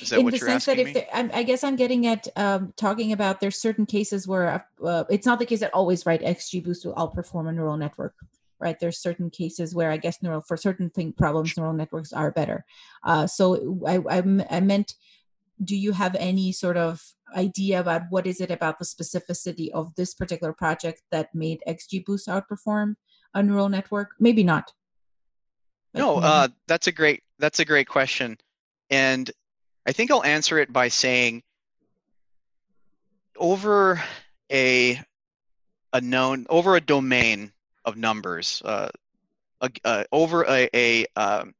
Is 0.01 0.11
that 0.11 0.19
in 0.19 0.25
what 0.25 0.33
the 0.33 0.39
you're 0.39 0.49
sense 0.49 0.67
that 0.67 0.79
if 0.79 0.95
me? 0.95 1.05
I 1.13 1.43
guess 1.43 1.65
I'm 1.65 1.77
getting 1.77 2.07
at 2.07 2.29
um, 2.37 2.73
talking 2.77 3.13
about 3.13 3.41
there's 3.41 3.57
certain 3.61 3.87
cases 3.87 4.27
where 4.27 4.67
uh, 4.85 5.05
it's 5.09 5.27
not 5.27 5.39
the 5.39 5.47
case 5.47 5.61
that 5.61 5.73
always 5.73 6.07
right 6.07 6.21
XGBoost 6.21 6.85
will 6.85 6.95
outperform 6.95 7.49
a 7.49 7.53
neural 7.53 7.77
network 7.77 8.15
right? 8.59 8.79
There's 8.81 8.99
certain 8.99 9.29
cases 9.29 9.75
where 9.75 9.91
i 9.91 9.99
guess 9.99 10.23
neural 10.23 10.41
for 10.41 10.57
certain 10.57 10.89
thing 10.89 11.13
problems 11.13 11.57
neural 11.57 11.75
networks 11.75 12.13
are 12.13 12.31
better. 12.31 12.65
Uh, 13.05 13.27
so 13.27 13.79
I, 13.87 13.97
I, 14.09 14.23
I 14.51 14.61
meant 14.61 14.95
do 15.63 15.77
you 15.77 15.93
have 15.93 16.15
any 16.17 16.53
sort 16.53 16.77
of 16.77 17.03
idea 17.35 17.81
about 17.81 18.03
what 18.11 18.27
is 18.27 18.41
it 18.41 18.51
about 18.51 18.79
the 18.79 18.85
specificity 18.85 19.71
of 19.73 19.95
this 19.95 20.15
particular 20.15 20.53
project 20.53 21.03
that 21.11 21.35
made 21.35 21.63
xgboost 21.67 22.29
outperform 22.29 22.95
a 23.35 23.43
neural 23.43 23.69
network? 23.69 24.11
Maybe 24.21 24.43
not. 24.43 24.71
No, 25.95 26.17
uh, 26.17 26.49
that's 26.67 26.89
a 26.89 26.93
great 26.93 27.23
that's 27.39 27.59
a 27.59 27.65
great 27.65 27.89
question, 27.89 28.37
and 28.91 29.31
I 29.87 29.93
think 29.93 30.11
I'll 30.11 30.25
answer 30.25 30.59
it 30.59 30.73
by 30.73 30.89
saying 30.89 31.43
over 33.37 34.03
a 34.51 35.01
a 35.93 36.01
known 36.01 36.47
over 36.51 36.77
a 36.77 36.81
domain 36.81 37.53
of 37.85 37.97
numbers, 37.97 38.61
uh, 38.65 38.89
a, 39.61 39.71
uh, 39.85 40.05
over 40.11 40.45
a 40.45 40.69
a, 40.75 41.07
um, 41.15 41.55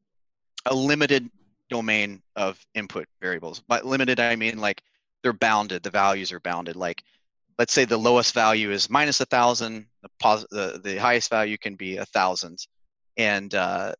a 0.67 0.75
limited 0.75 1.31
domain 1.71 2.21
of 2.35 2.65
input 2.75 3.07
variables. 3.21 3.61
By 3.61 3.81
limited, 3.81 4.19
I 4.19 4.35
mean 4.35 4.59
like 4.59 4.83
they're 5.23 5.33
bounded. 5.33 5.85
The 5.85 5.91
values 5.91 6.33
are 6.33 6.41
bounded. 6.41 6.75
Like 6.75 7.05
let's 7.59 7.73
say 7.73 7.85
the 7.85 7.97
lowest 7.97 8.35
value 8.35 8.73
is 8.73 8.91
minus 8.91 9.21
a 9.21 9.27
thousand. 9.27 9.87
The, 10.03 10.11
pos- 10.19 10.47
the 10.51 10.81
the 10.83 10.97
highest 10.97 11.31
value 11.31 11.59
can 11.59 11.77
be 11.77 11.99
a 11.99 12.07
thousand, 12.07 12.59
and 13.17 13.55
uh, 13.55 13.95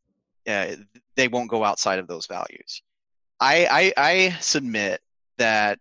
uh, 0.49 0.75
they 1.15 1.29
won't 1.29 1.51
go 1.51 1.63
outside 1.65 2.01
of 2.01 2.09
those 2.09 2.27
values. 2.27 2.83
I, 3.41 3.67
I, 3.71 3.93
I 3.97 4.37
submit 4.41 5.01
that 5.39 5.79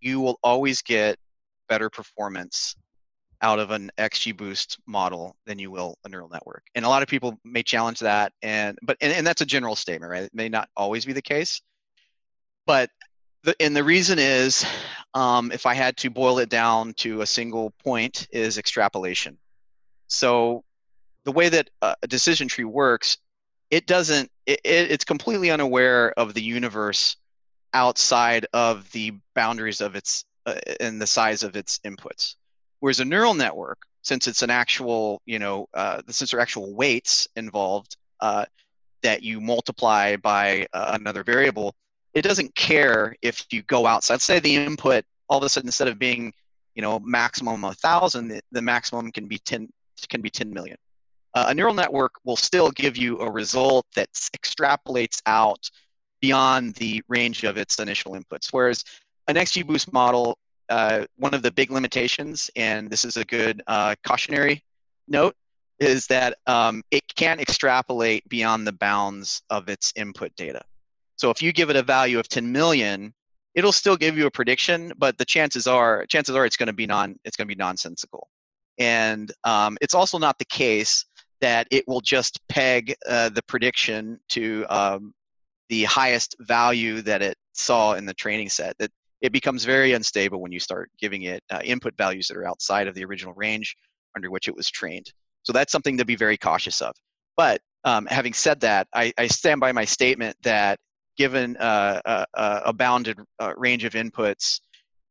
you 0.00 0.20
will 0.20 0.38
always 0.42 0.82
get 0.82 1.18
better 1.68 1.90
performance 1.90 2.76
out 3.42 3.58
of 3.58 3.70
an 3.70 3.90
XGBoost 3.98 4.78
model 4.86 5.36
than 5.46 5.58
you 5.58 5.70
will 5.70 5.96
a 6.04 6.08
neural 6.08 6.28
network. 6.28 6.64
And 6.74 6.84
a 6.84 6.88
lot 6.88 7.02
of 7.02 7.08
people 7.08 7.38
may 7.44 7.62
challenge 7.62 8.00
that, 8.00 8.32
and 8.42 8.78
but 8.82 8.96
and, 9.00 9.12
and 9.12 9.26
that's 9.26 9.42
a 9.42 9.46
general 9.46 9.76
statement, 9.76 10.10
right? 10.10 10.24
It 10.24 10.34
may 10.34 10.48
not 10.48 10.68
always 10.76 11.04
be 11.04 11.12
the 11.12 11.22
case, 11.22 11.60
but 12.66 12.90
the 13.42 13.54
and 13.60 13.76
the 13.76 13.84
reason 13.84 14.18
is, 14.18 14.66
um, 15.14 15.52
if 15.52 15.66
I 15.66 15.74
had 15.74 15.96
to 15.98 16.10
boil 16.10 16.38
it 16.38 16.48
down 16.48 16.94
to 16.94 17.20
a 17.20 17.26
single 17.26 17.72
point, 17.84 18.26
is 18.32 18.58
extrapolation. 18.58 19.38
So 20.08 20.64
the 21.24 21.32
way 21.32 21.48
that 21.48 21.68
a 21.82 22.06
decision 22.06 22.48
tree 22.48 22.64
works 22.64 23.18
it 23.70 23.86
doesn't 23.86 24.30
it, 24.46 24.60
it's 24.64 25.04
completely 25.04 25.50
unaware 25.50 26.12
of 26.18 26.34
the 26.34 26.42
universe 26.42 27.16
outside 27.74 28.46
of 28.52 28.90
the 28.92 29.12
boundaries 29.34 29.80
of 29.80 29.96
its 29.96 30.24
uh, 30.46 30.54
and 30.80 31.00
the 31.00 31.06
size 31.06 31.42
of 31.42 31.56
its 31.56 31.80
inputs. 31.84 32.36
Whereas 32.80 33.00
a 33.00 33.04
neural 33.04 33.34
network 33.34 33.78
since 34.02 34.28
it's 34.28 34.42
an 34.42 34.50
actual 34.50 35.20
you 35.26 35.38
know 35.38 35.68
uh, 35.74 36.02
since 36.08 36.30
there 36.30 36.38
are 36.38 36.42
actual 36.42 36.74
weights 36.74 37.26
involved 37.36 37.96
uh, 38.20 38.44
that 39.02 39.22
you 39.22 39.40
multiply 39.40 40.16
by 40.16 40.66
uh, 40.72 40.96
another 40.98 41.22
variable 41.22 41.74
it 42.14 42.22
doesn't 42.22 42.54
care 42.54 43.14
if 43.20 43.44
you 43.50 43.62
go 43.64 43.86
outside. 43.86 44.22
Say 44.22 44.38
the 44.38 44.56
input 44.56 45.04
all 45.28 45.38
of 45.38 45.44
a 45.44 45.48
sudden 45.48 45.68
instead 45.68 45.88
of 45.88 45.98
being 45.98 46.32
you 46.74 46.82
know 46.82 46.98
maximum 47.00 47.64
a 47.64 47.74
thousand 47.74 48.28
the, 48.28 48.40
the 48.52 48.62
maximum 48.62 49.10
can 49.10 49.26
be 49.26 49.38
10 49.38 49.68
can 50.08 50.20
be 50.20 50.30
10 50.30 50.52
million 50.52 50.76
uh, 51.36 51.44
a 51.48 51.54
neural 51.54 51.74
network 51.74 52.14
will 52.24 52.36
still 52.36 52.70
give 52.70 52.96
you 52.96 53.20
a 53.20 53.30
result 53.30 53.84
that 53.94 54.10
extrapolates 54.14 55.20
out 55.26 55.70
beyond 56.22 56.74
the 56.76 57.02
range 57.08 57.44
of 57.44 57.58
its 57.58 57.78
initial 57.78 58.12
inputs. 58.12 58.48
Whereas 58.52 58.82
an 59.28 59.36
XGBoost 59.36 59.92
model, 59.92 60.38
uh, 60.70 61.04
one 61.18 61.34
of 61.34 61.42
the 61.42 61.50
big 61.50 61.70
limitations, 61.70 62.50
and 62.56 62.88
this 62.88 63.04
is 63.04 63.18
a 63.18 63.24
good 63.26 63.62
uh, 63.66 63.94
cautionary 64.02 64.64
note, 65.08 65.36
is 65.78 66.06
that 66.06 66.38
um, 66.46 66.82
it 66.90 67.02
can't 67.16 67.38
extrapolate 67.38 68.26
beyond 68.30 68.66
the 68.66 68.72
bounds 68.72 69.42
of 69.50 69.68
its 69.68 69.92
input 69.94 70.34
data. 70.36 70.62
So 71.16 71.28
if 71.28 71.42
you 71.42 71.52
give 71.52 71.68
it 71.68 71.76
a 71.76 71.82
value 71.82 72.18
of 72.18 72.28
10 72.28 72.50
million, 72.50 73.12
it'll 73.54 73.72
still 73.72 73.96
give 73.98 74.16
you 74.16 74.24
a 74.24 74.30
prediction, 74.30 74.90
but 74.96 75.18
the 75.18 75.24
chances 75.26 75.66
are 75.66 76.06
chances 76.06 76.34
are 76.34 76.46
it's 76.46 76.56
going 76.56 76.68
to 76.68 76.72
be 76.72 76.86
non 76.86 77.16
it's 77.24 77.36
going 77.36 77.46
to 77.46 77.54
be 77.54 77.58
nonsensical. 77.58 78.28
And 78.78 79.30
um, 79.44 79.76
it's 79.82 79.94
also 79.94 80.18
not 80.18 80.38
the 80.38 80.44
case 80.46 81.04
that 81.40 81.66
it 81.70 81.84
will 81.86 82.00
just 82.00 82.40
peg 82.48 82.94
uh, 83.08 83.28
the 83.30 83.42
prediction 83.42 84.18
to 84.30 84.64
um, 84.68 85.12
the 85.68 85.84
highest 85.84 86.36
value 86.40 87.02
that 87.02 87.22
it 87.22 87.36
saw 87.52 87.94
in 87.94 88.06
the 88.06 88.14
training 88.14 88.48
set. 88.48 88.76
That 88.78 88.90
it 89.20 89.32
becomes 89.32 89.64
very 89.64 89.92
unstable 89.92 90.40
when 90.40 90.52
you 90.52 90.60
start 90.60 90.90
giving 90.98 91.22
it 91.22 91.42
uh, 91.50 91.60
input 91.64 91.94
values 91.96 92.28
that 92.28 92.36
are 92.36 92.48
outside 92.48 92.86
of 92.86 92.94
the 92.94 93.04
original 93.04 93.34
range 93.34 93.76
under 94.14 94.30
which 94.30 94.48
it 94.48 94.56
was 94.56 94.70
trained. 94.70 95.06
So 95.42 95.52
that's 95.52 95.72
something 95.72 95.96
to 95.98 96.04
be 96.04 96.16
very 96.16 96.36
cautious 96.36 96.80
of. 96.80 96.92
But 97.36 97.60
um, 97.84 98.06
having 98.06 98.32
said 98.32 98.60
that, 98.60 98.88
I, 98.94 99.12
I, 99.16 99.26
stand 99.28 99.60
by 99.60 99.70
my 99.70 99.84
statement 99.84 100.36
that 100.42 100.78
given 101.16 101.56
uh, 101.58 102.00
a, 102.04 102.26
a, 102.66 102.72
bounded 102.72 103.18
uh, 103.38 103.52
range 103.56 103.84
of 103.84 103.92
inputs, 103.92 104.60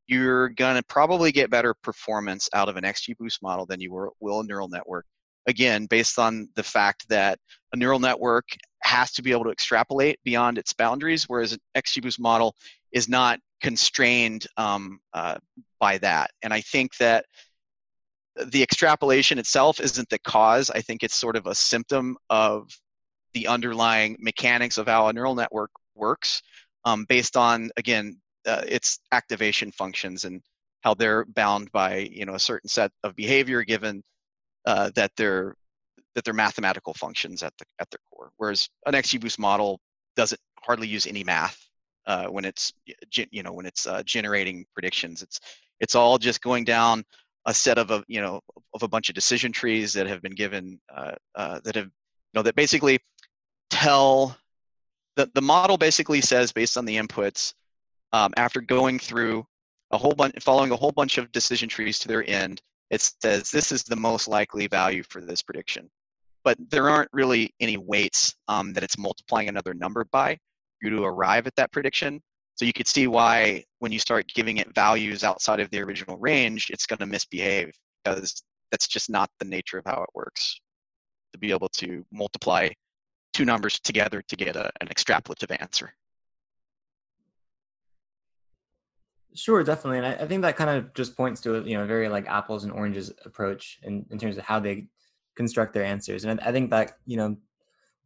you're 0.08 0.50
going 0.50 0.76
to 0.76 0.84
probably 0.84 1.32
get 1.32 1.50
better 1.50 1.74
performance 1.74 2.50
out 2.54 2.68
of 2.68 2.76
an 2.76 2.84
XGBoost 2.84 3.42
model 3.42 3.66
than 3.66 3.80
you 3.80 4.12
will 4.20 4.40
a 4.42 4.44
neural 4.44 4.68
network. 4.68 5.06
Again, 5.48 5.86
based 5.86 6.18
on 6.20 6.50
the 6.56 6.64
fact 6.64 7.08
that 7.10 7.40
a 7.74 7.78
neural 7.78 8.00
network 8.00 8.46
has 8.84 9.12
to 9.14 9.22
be 9.22 9.32
able 9.32 9.44
to 9.46 9.52
extrapolate 9.52 10.20
beyond 10.24 10.58
its 10.58 10.74
boundaries, 10.74 11.26
whereas 11.26 11.54
an 11.54 11.60
XGBoost 11.76 12.20
model 12.20 12.56
is 12.92 13.10
not 13.10 13.40
constrained 13.62 14.48
um, 14.58 15.00
uh, 15.14 15.38
by 15.80 15.98
that. 16.00 16.32
And 16.44 16.54
I 16.54 16.62
think 16.62 16.96
that 16.98 17.26
the 18.48 18.62
extrapolation 18.62 19.40
itself 19.40 19.80
isn't 19.80 20.10
the 20.10 20.20
cause. 20.20 20.70
I 20.70 20.82
think 20.82 21.04
it's 21.04 21.16
sort 21.16 21.36
of 21.36 21.48
a 21.48 21.56
symptom 21.56 22.18
of 22.30 22.70
the 23.34 23.48
underlying 23.48 24.18
mechanics 24.20 24.78
of 24.78 24.88
how 24.88 25.08
a 25.08 25.14
neural 25.14 25.36
network 25.36 25.72
works 25.96 26.42
um, 26.86 27.06
based 27.08 27.38
on, 27.38 27.72
again, 27.78 28.20
uh, 28.46 28.64
its 28.68 29.00
activation 29.12 29.72
functions 29.72 30.26
and 30.26 30.42
how 30.82 30.94
they're 30.94 31.26
bound 31.26 31.72
by 31.72 32.08
you 32.12 32.26
know 32.26 32.36
a 32.36 32.40
certain 32.40 32.70
set 32.70 32.92
of 33.04 33.16
behavior 33.16 33.64
given 33.64 34.04
uh, 34.66 34.92
that 34.96 35.12
they're 35.18 35.56
that 36.16 36.24
they're 36.24 36.34
mathematical 36.34 36.94
functions 36.94 37.44
at 37.44 37.54
the 37.58 37.66
at 37.80 37.90
their 37.90 38.00
core. 38.12 38.32
Whereas 38.38 38.70
an 38.86 38.94
XGBoost 38.94 39.40
model 39.40 39.80
doesn't 40.16 40.40
hardly 40.62 40.88
use 40.88 41.06
any 41.06 41.24
math 41.24 41.58
uh, 42.08 42.28
when 42.28 42.46
it's 42.46 42.74
you 43.32 43.44
know 43.44 43.54
when 43.54 43.66
it's 43.66 43.86
uh, 43.88 44.02
generating 44.04 44.66
predictions. 44.74 45.22
It's 45.22 45.40
it's 45.80 45.96
all 45.96 46.18
just 46.18 46.42
going 46.42 46.64
down 46.64 47.04
a 47.46 47.54
set 47.54 47.78
of 47.78 47.92
a 47.92 48.04
you 48.08 48.22
know 48.22 48.42
of 48.74 48.84
a 48.84 48.88
bunch 48.88 49.10
of 49.10 49.16
decision 49.16 49.52
trees 49.52 49.94
that 49.94 50.08
have 50.08 50.22
been 50.22 50.36
given 50.36 50.80
uh, 50.94 51.14
uh, 51.36 51.60
that 51.64 51.76
have 51.76 51.86
you 51.86 51.92
know 52.34 52.42
that 52.42 52.56
basically 52.56 53.00
tell 53.70 54.36
the 55.16 55.30
the 55.34 55.42
model 55.42 55.78
basically 55.78 56.22
says 56.22 56.52
based 56.52 56.78
on 56.78 56.86
the 56.86 56.98
inputs 56.98 57.54
um, 58.14 58.34
after 58.38 58.62
going 58.62 59.00
through 59.00 59.46
a 59.92 59.98
whole 59.98 60.14
bunch 60.14 60.36
following 60.42 60.72
a 60.72 60.76
whole 60.76 60.92
bunch 60.92 61.18
of 61.18 61.32
decision 61.32 61.70
trees 61.70 62.00
to 62.00 62.08
their 62.08 62.28
end 62.30 62.62
it 62.90 63.02
says 63.22 63.50
this 63.52 63.72
is 63.72 63.84
the 63.84 63.96
most 63.96 64.28
likely 64.28 64.68
value 64.68 65.04
for 65.10 65.22
this 65.22 65.42
prediction 65.42 65.90
but 66.46 66.58
there 66.70 66.90
aren't 66.90 67.10
really 67.12 67.54
any 67.60 67.76
weights 67.76 68.36
um, 68.48 68.72
that 68.72 68.84
it's 68.84 69.00
multiplying 69.00 69.50
another 69.50 69.74
number 69.74 70.06
by 70.12 70.38
you 70.82 70.92
to 70.92 71.04
arrive 71.04 71.48
at 71.48 71.56
that 71.56 71.72
prediction. 71.72 72.22
So 72.54 72.64
you 72.64 72.72
could 72.72 72.88
see 72.88 73.08
why 73.08 73.66
when 73.80 73.92
you 73.92 74.00
start 74.00 74.32
giving 74.34 74.58
it 74.58 74.74
values 74.74 75.24
outside 75.24 75.60
of 75.60 75.70
the 75.72 75.82
original 75.82 76.18
range, 76.18 76.70
it's 76.70 76.86
going 76.86 77.00
to 77.00 77.06
misbehave 77.06 77.74
because 78.04 78.44
that's 78.72 78.88
just 78.88 79.10
not 79.10 79.30
the 79.40 79.46
nature 79.46 79.80
of 79.80 79.86
how 79.86 80.04
it 80.04 80.10
works 80.14 80.62
to 81.34 81.40
be 81.40 81.52
able 81.52 81.70
to 81.70 82.06
multiply 82.12 82.70
two 83.34 83.44
numbers 83.44 83.80
together 83.80 84.22
to 84.28 84.36
get 84.36 84.56
a, 84.56 84.72
an 84.80 84.88
extrapolative 84.88 85.60
answer. 85.60 85.94
Sure, 89.36 89.64
definitely, 89.64 89.98
and 89.98 90.08
I, 90.08 90.14
I, 90.14 90.28
think 90.28 90.44
that 90.44 90.56
kind 90.56 90.70
of 90.70 90.94
just 90.94 91.18
points 91.18 91.42
to 91.42 91.56
a 91.56 91.62
you 91.62 91.78
know 91.78 91.86
very 91.86 92.08
like 92.08 92.26
apples 92.28 92.64
and 92.64 92.72
oranges 92.72 93.12
approach 93.26 93.80
in, 93.84 94.06
in 94.10 94.18
terms 94.18 94.38
of 94.38 94.46
how 94.46 94.62
they 94.62 94.88
construct 95.36 95.74
their 95.74 95.84
answers, 95.84 96.24
and 96.24 96.40
I, 96.40 96.50
I 96.50 96.52
think 96.54 96.70
that 96.70 96.94
you 97.06 97.18
know 97.18 97.36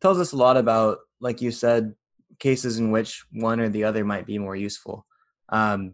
tells 0.01 0.19
us 0.19 0.31
a 0.31 0.37
lot 0.37 0.57
about, 0.57 0.99
like 1.19 1.41
you 1.41 1.51
said, 1.51 1.93
cases 2.39 2.79
in 2.79 2.89
which 2.89 3.23
one 3.31 3.59
or 3.59 3.69
the 3.69 3.83
other 3.83 4.03
might 4.03 4.25
be 4.25 4.39
more 4.39 4.55
useful. 4.55 5.05
Um, 5.49 5.93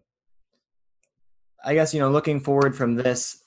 I 1.62 1.74
guess 1.74 1.92
you 1.92 2.00
know, 2.00 2.10
looking 2.10 2.40
forward 2.40 2.74
from 2.74 2.94
this, 2.94 3.42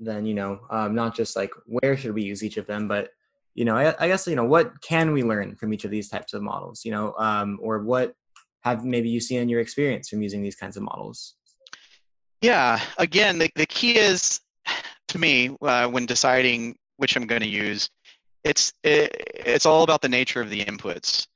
then 0.00 0.26
you 0.26 0.34
know, 0.34 0.60
um, 0.68 0.96
not 0.96 1.14
just 1.14 1.36
like 1.36 1.50
where 1.66 1.96
should 1.96 2.14
we 2.14 2.24
use 2.24 2.42
each 2.42 2.56
of 2.56 2.66
them, 2.66 2.88
but 2.88 3.10
you 3.54 3.64
know, 3.64 3.76
I, 3.76 3.94
I, 4.00 4.08
guess 4.08 4.26
you 4.26 4.34
know, 4.34 4.44
what 4.44 4.80
can 4.82 5.12
we 5.12 5.22
learn 5.22 5.54
from 5.54 5.72
each 5.72 5.84
of 5.84 5.92
these 5.92 6.08
types 6.08 6.34
of 6.34 6.42
models? 6.42 6.84
You 6.84 6.90
know, 6.90 7.14
um, 7.18 7.60
or 7.62 7.84
what 7.84 8.16
have 8.64 8.84
maybe 8.84 9.08
you 9.08 9.20
seen 9.20 9.40
in 9.40 9.48
your 9.48 9.60
experience 9.60 10.08
from 10.08 10.22
using 10.22 10.42
these 10.42 10.56
kinds 10.56 10.76
of 10.76 10.82
models? 10.82 11.34
Yeah, 12.40 12.80
again, 12.98 13.38
the, 13.38 13.50
the 13.54 13.66
key 13.66 13.98
is 13.98 14.40
to 15.08 15.18
me 15.18 15.54
uh, 15.62 15.88
when 15.88 16.06
deciding 16.06 16.76
which 16.96 17.16
I'm 17.16 17.26
going 17.26 17.42
to 17.42 17.48
use, 17.48 17.90
it's 18.42 18.72
it, 18.82 19.14
it's 19.34 19.66
all 19.66 19.82
about 19.82 20.00
the 20.00 20.08
nature 20.08 20.40
of 20.40 20.50
the 20.50 20.64
inputs. 20.64 21.26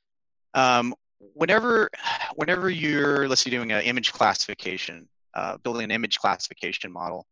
Um, 0.55 0.95
whenever, 1.35 1.91
whenever 2.35 2.71
you're, 2.71 3.29
let's 3.29 3.43
say, 3.43 3.51
doing 3.51 3.73
an 3.73 3.83
image 3.83 4.13
classification, 4.13 5.09
uh, 5.35 5.59
building 5.59 5.85
an 5.85 5.91
image 5.91 6.19
classification 6.19 6.91
model, 6.93 7.27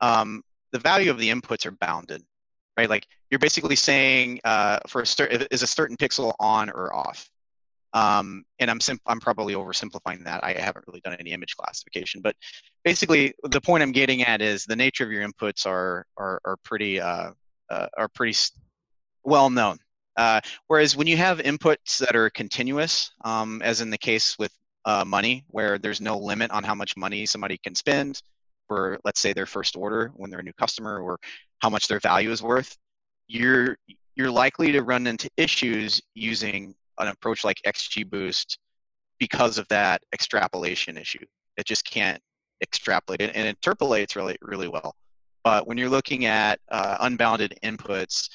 um, 0.00 0.42
the 0.72 0.78
value 0.78 1.10
of 1.10 1.18
the 1.18 1.30
inputs 1.30 1.66
are 1.66 1.72
bounded, 1.72 2.22
right? 2.76 2.88
Like 2.88 3.06
you're 3.30 3.38
basically 3.38 3.76
saying 3.76 4.40
uh, 4.44 4.78
for 4.88 5.02
a 5.02 5.06
certain 5.06 5.46
is 5.50 5.62
a 5.62 5.66
certain 5.66 5.96
pixel 5.96 6.34
on 6.38 6.70
or 6.70 6.94
off. 6.94 7.28
Um, 7.94 8.44
and 8.58 8.70
I'm 8.70 8.80
sim- 8.80 9.00
I'm 9.06 9.20
probably 9.20 9.54
oversimplifying 9.54 10.24
that. 10.24 10.42
I 10.42 10.52
haven't 10.52 10.84
really 10.88 11.00
done 11.00 11.16
any 11.18 11.30
image 11.30 11.56
classification, 11.56 12.20
but 12.20 12.34
basically 12.84 13.32
the 13.44 13.60
point 13.60 13.82
I'm 13.82 13.92
getting 13.92 14.22
at 14.22 14.42
is 14.42 14.64
the 14.64 14.76
nature 14.76 15.04
of 15.04 15.12
your 15.12 15.26
inputs 15.26 15.64
are 15.64 16.04
are 16.16 16.40
are 16.44 16.56
pretty 16.64 17.00
uh, 17.00 17.30
uh, 17.70 17.86
are 17.96 18.08
pretty 18.08 18.36
well 19.22 19.48
known. 19.48 19.78
Uh, 20.16 20.40
whereas 20.66 20.96
when 20.96 21.06
you 21.06 21.16
have 21.16 21.38
inputs 21.38 21.98
that 21.98 22.14
are 22.14 22.30
continuous, 22.30 23.12
um, 23.24 23.62
as 23.62 23.80
in 23.80 23.90
the 23.90 23.98
case 23.98 24.38
with 24.38 24.52
uh, 24.84 25.04
money, 25.04 25.44
where 25.48 25.78
there's 25.78 26.00
no 26.00 26.18
limit 26.18 26.50
on 26.50 26.62
how 26.62 26.74
much 26.74 26.96
money 26.96 27.26
somebody 27.26 27.58
can 27.58 27.74
spend 27.74 28.20
for, 28.68 28.98
let's 29.04 29.20
say, 29.20 29.32
their 29.32 29.46
first 29.46 29.76
order 29.76 30.12
when 30.14 30.30
they're 30.30 30.40
a 30.40 30.44
new 30.44 30.52
customer, 30.54 31.00
or 31.00 31.18
how 31.60 31.70
much 31.70 31.88
their 31.88 32.00
value 32.00 32.30
is 32.30 32.42
worth, 32.42 32.76
you're 33.28 33.76
you're 34.16 34.30
likely 34.30 34.72
to 34.72 34.82
run 34.82 35.06
into 35.06 35.28
issues 35.36 36.00
using 36.14 36.74
an 36.98 37.08
approach 37.08 37.44
like 37.44 37.60
XGBoost 37.66 38.58
because 39.18 39.58
of 39.58 39.66
that 39.68 40.02
extrapolation 40.12 40.96
issue. 40.96 41.24
It 41.56 41.66
just 41.66 41.84
can't 41.84 42.20
extrapolate 42.62 43.20
it 43.20 43.32
and 43.34 43.46
interpolates 43.46 44.16
really 44.16 44.36
really 44.42 44.68
well. 44.68 44.94
But 45.42 45.66
when 45.66 45.76
you're 45.76 45.90
looking 45.90 46.24
at 46.24 46.58
uh, 46.70 46.96
unbounded 47.00 47.58
inputs, 47.62 48.30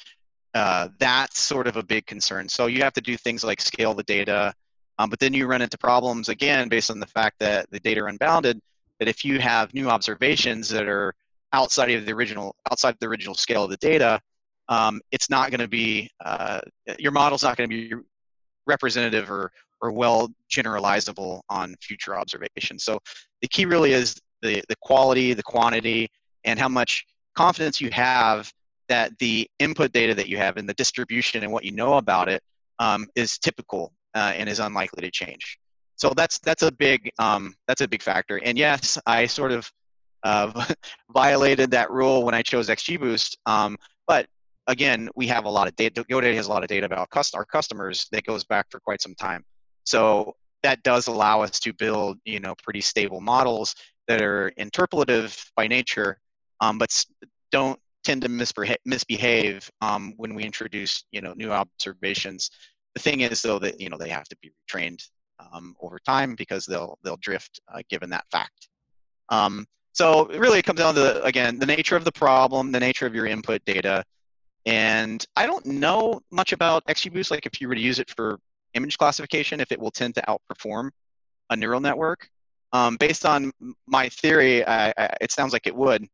uh, 0.54 0.88
that's 0.98 1.40
sort 1.40 1.66
of 1.66 1.76
a 1.76 1.82
big 1.82 2.06
concern. 2.06 2.48
So 2.48 2.66
you 2.66 2.82
have 2.82 2.92
to 2.94 3.00
do 3.00 3.16
things 3.16 3.44
like 3.44 3.60
scale 3.60 3.94
the 3.94 4.04
data, 4.04 4.54
um, 4.98 5.10
but 5.10 5.18
then 5.18 5.32
you 5.32 5.46
run 5.46 5.62
into 5.62 5.78
problems 5.78 6.28
again 6.28 6.68
based 6.68 6.90
on 6.90 7.00
the 7.00 7.06
fact 7.06 7.38
that 7.40 7.70
the 7.70 7.80
data 7.80 8.02
are 8.02 8.08
unbounded. 8.08 8.60
That 8.98 9.08
if 9.08 9.24
you 9.24 9.38
have 9.38 9.72
new 9.72 9.88
observations 9.88 10.68
that 10.68 10.86
are 10.86 11.14
outside 11.52 11.90
of 11.92 12.06
the 12.06 12.12
original 12.12 12.54
outside 12.70 12.96
the 13.00 13.06
original 13.06 13.34
scale 13.34 13.64
of 13.64 13.70
the 13.70 13.76
data, 13.78 14.20
um, 14.68 15.00
it's 15.10 15.30
not 15.30 15.50
going 15.50 15.60
to 15.60 15.68
be 15.68 16.10
uh, 16.24 16.60
your 16.98 17.12
model's 17.12 17.42
not 17.42 17.56
going 17.56 17.70
to 17.70 17.74
be 17.74 17.94
representative 18.74 19.30
or 19.30 19.50
or 19.82 19.92
well 19.92 20.28
generalizable 20.50 21.40
on 21.48 21.74
future 21.80 22.14
observations. 22.16 22.84
So 22.84 22.98
the 23.42 23.48
key 23.48 23.64
really 23.64 23.92
is 23.92 24.16
the 24.42 24.62
the 24.68 24.76
quality, 24.80 25.34
the 25.34 25.42
quantity, 25.42 26.08
and 26.44 26.58
how 26.58 26.68
much 26.68 27.04
confidence 27.34 27.80
you 27.80 27.90
have 27.92 28.50
that 28.88 29.16
the 29.18 29.48
input 29.58 29.92
data 29.92 30.14
that 30.14 30.28
you 30.28 30.36
have 30.36 30.56
and 30.56 30.68
the 30.68 30.74
distribution 30.74 31.42
and 31.44 31.52
what 31.52 31.64
you 31.64 31.72
know 31.72 31.94
about 31.94 32.28
it 32.28 32.42
um, 32.78 33.06
is 33.14 33.38
typical 33.38 33.92
uh, 34.14 34.32
and 34.34 34.48
is 34.48 34.58
unlikely 34.58 35.02
to 35.02 35.10
change. 35.10 35.58
So 35.96 36.12
that's 36.16 36.38
that's 36.40 36.62
a 36.62 36.72
big 36.72 37.10
um, 37.18 37.54
that's 37.68 37.82
a 37.82 37.88
big 37.88 38.02
factor. 38.02 38.40
And 38.44 38.58
yes, 38.58 38.98
I 39.06 39.26
sort 39.26 39.52
of 39.52 39.70
uh, 40.22 40.64
violated 41.14 41.70
that 41.70 41.90
rule 41.90 42.24
when 42.24 42.34
I 42.34 42.42
chose 42.42 42.68
XGBoost. 42.68 43.36
Um, 43.46 43.76
but 44.06 44.26
again, 44.66 45.08
we 45.14 45.26
have 45.26 45.44
a 45.44 45.50
lot 45.50 45.68
of 45.68 45.76
data. 45.76 46.04
GoDaddy 46.04 46.34
has 46.34 46.46
a 46.46 46.50
lot 46.50 46.62
of 46.62 46.68
data 46.68 46.86
about 46.86 47.08
our 47.34 47.44
customers 47.44 48.08
that 48.12 48.24
goes 48.24 48.44
back 48.44 48.66
for 48.70 48.80
quite 48.80 49.02
some 49.02 49.14
time. 49.14 49.44
So 49.84 50.34
that 50.62 50.82
does 50.82 51.06
allow 51.06 51.42
us 51.42 51.58
to 51.60 51.72
build, 51.72 52.18
you 52.24 52.40
know, 52.40 52.54
pretty 52.62 52.80
stable 52.80 53.20
models 53.20 53.74
that 54.08 54.22
are 54.22 54.52
interpolative 54.58 55.44
by 55.56 55.66
nature, 55.66 56.18
um, 56.60 56.78
but 56.78 57.04
don't 57.50 57.78
tend 58.04 58.22
to 58.22 58.28
misbehave 58.84 59.70
um, 59.80 60.14
when 60.16 60.34
we 60.34 60.42
introduce 60.42 61.04
you 61.12 61.20
know 61.20 61.32
new 61.34 61.52
observations. 61.52 62.50
The 62.94 63.00
thing 63.00 63.20
is 63.20 63.42
though 63.42 63.58
that 63.60 63.80
you 63.80 63.88
know 63.88 63.98
they 63.98 64.08
have 64.08 64.24
to 64.24 64.36
be 64.42 64.50
retrained 64.50 65.02
um, 65.38 65.74
over 65.80 65.98
time 65.98 66.34
because 66.34 66.64
they'll 66.66 66.98
they'll 67.04 67.18
drift 67.18 67.60
uh, 67.72 67.82
given 67.88 68.10
that 68.10 68.24
fact. 68.30 68.68
Um, 69.28 69.66
so 69.92 70.26
really 70.26 70.58
it 70.58 70.64
comes 70.64 70.80
down 70.80 70.94
to 70.94 71.22
again 71.24 71.58
the 71.58 71.66
nature 71.66 71.96
of 71.96 72.04
the 72.04 72.12
problem, 72.12 72.72
the 72.72 72.80
nature 72.80 73.06
of 73.06 73.14
your 73.14 73.26
input 73.26 73.64
data, 73.64 74.02
And 74.66 75.24
I 75.36 75.46
don't 75.46 75.64
know 75.64 76.20
much 76.30 76.52
about 76.52 76.84
XGBoost, 76.86 77.30
like 77.30 77.46
if 77.46 77.60
you 77.60 77.68
were 77.68 77.74
to 77.74 77.80
use 77.80 77.98
it 77.98 78.10
for 78.10 78.38
image 78.74 78.98
classification, 78.98 79.60
if 79.60 79.72
it 79.72 79.80
will 79.80 79.90
tend 79.90 80.14
to 80.16 80.22
outperform 80.22 80.90
a 81.50 81.56
neural 81.56 81.80
network. 81.80 82.28
Um, 82.72 82.96
based 82.96 83.26
on 83.26 83.52
my 83.86 84.08
theory, 84.08 84.64
I, 84.64 84.90
I, 84.96 85.16
it 85.20 85.32
sounds 85.32 85.52
like 85.52 85.66
it 85.66 85.74
would. 85.74 86.06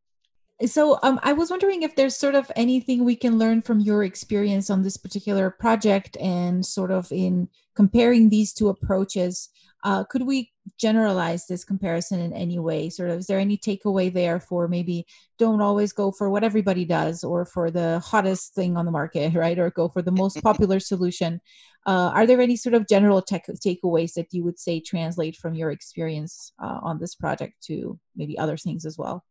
So 0.64 0.98
um, 1.02 1.20
I 1.22 1.34
was 1.34 1.50
wondering 1.50 1.82
if 1.82 1.96
there's 1.96 2.16
sort 2.16 2.34
of 2.34 2.50
anything 2.56 3.04
we 3.04 3.14
can 3.14 3.38
learn 3.38 3.60
from 3.60 3.78
your 3.78 4.04
experience 4.04 4.70
on 4.70 4.82
this 4.82 4.96
particular 4.96 5.50
project 5.50 6.16
and 6.16 6.64
sort 6.64 6.90
of 6.90 7.12
in 7.12 7.48
comparing 7.74 8.30
these 8.30 8.54
two 8.54 8.70
approaches. 8.70 9.50
Uh, 9.86 10.02
could 10.02 10.26
we 10.26 10.50
generalize 10.78 11.46
this 11.46 11.64
comparison 11.64 12.18
in 12.18 12.32
any 12.32 12.58
way? 12.58 12.90
Sort 12.90 13.08
of, 13.08 13.20
is 13.20 13.28
there 13.28 13.38
any 13.38 13.56
takeaway 13.56 14.12
there 14.12 14.40
for 14.40 14.66
maybe 14.66 15.06
don't 15.38 15.60
always 15.60 15.92
go 15.92 16.10
for 16.10 16.28
what 16.28 16.42
everybody 16.42 16.84
does 16.84 17.22
or 17.22 17.46
for 17.46 17.70
the 17.70 18.00
hottest 18.00 18.52
thing 18.52 18.76
on 18.76 18.84
the 18.84 18.90
market, 18.90 19.32
right? 19.44 19.56
Or 19.56 19.70
go 19.70 19.88
for 19.88 20.02
the 20.02 20.10
most 20.10 20.42
popular 20.48 20.80
solution. 20.80 21.40
Uh, 21.86 22.10
are 22.12 22.26
there 22.26 22.40
any 22.40 22.56
sort 22.56 22.74
of 22.74 22.88
general 22.88 23.22
tech 23.22 23.46
takeaways 23.64 24.14
that 24.14 24.26
you 24.32 24.42
would 24.42 24.58
say 24.58 24.80
translate 24.80 25.36
from 25.36 25.54
your 25.54 25.70
experience 25.70 26.52
uh, 26.60 26.80
on 26.82 26.98
this 26.98 27.14
project 27.14 27.54
to 27.66 27.96
maybe 28.16 28.36
other 28.36 28.56
things 28.56 28.84
as 28.84 28.98
well? 28.98 29.24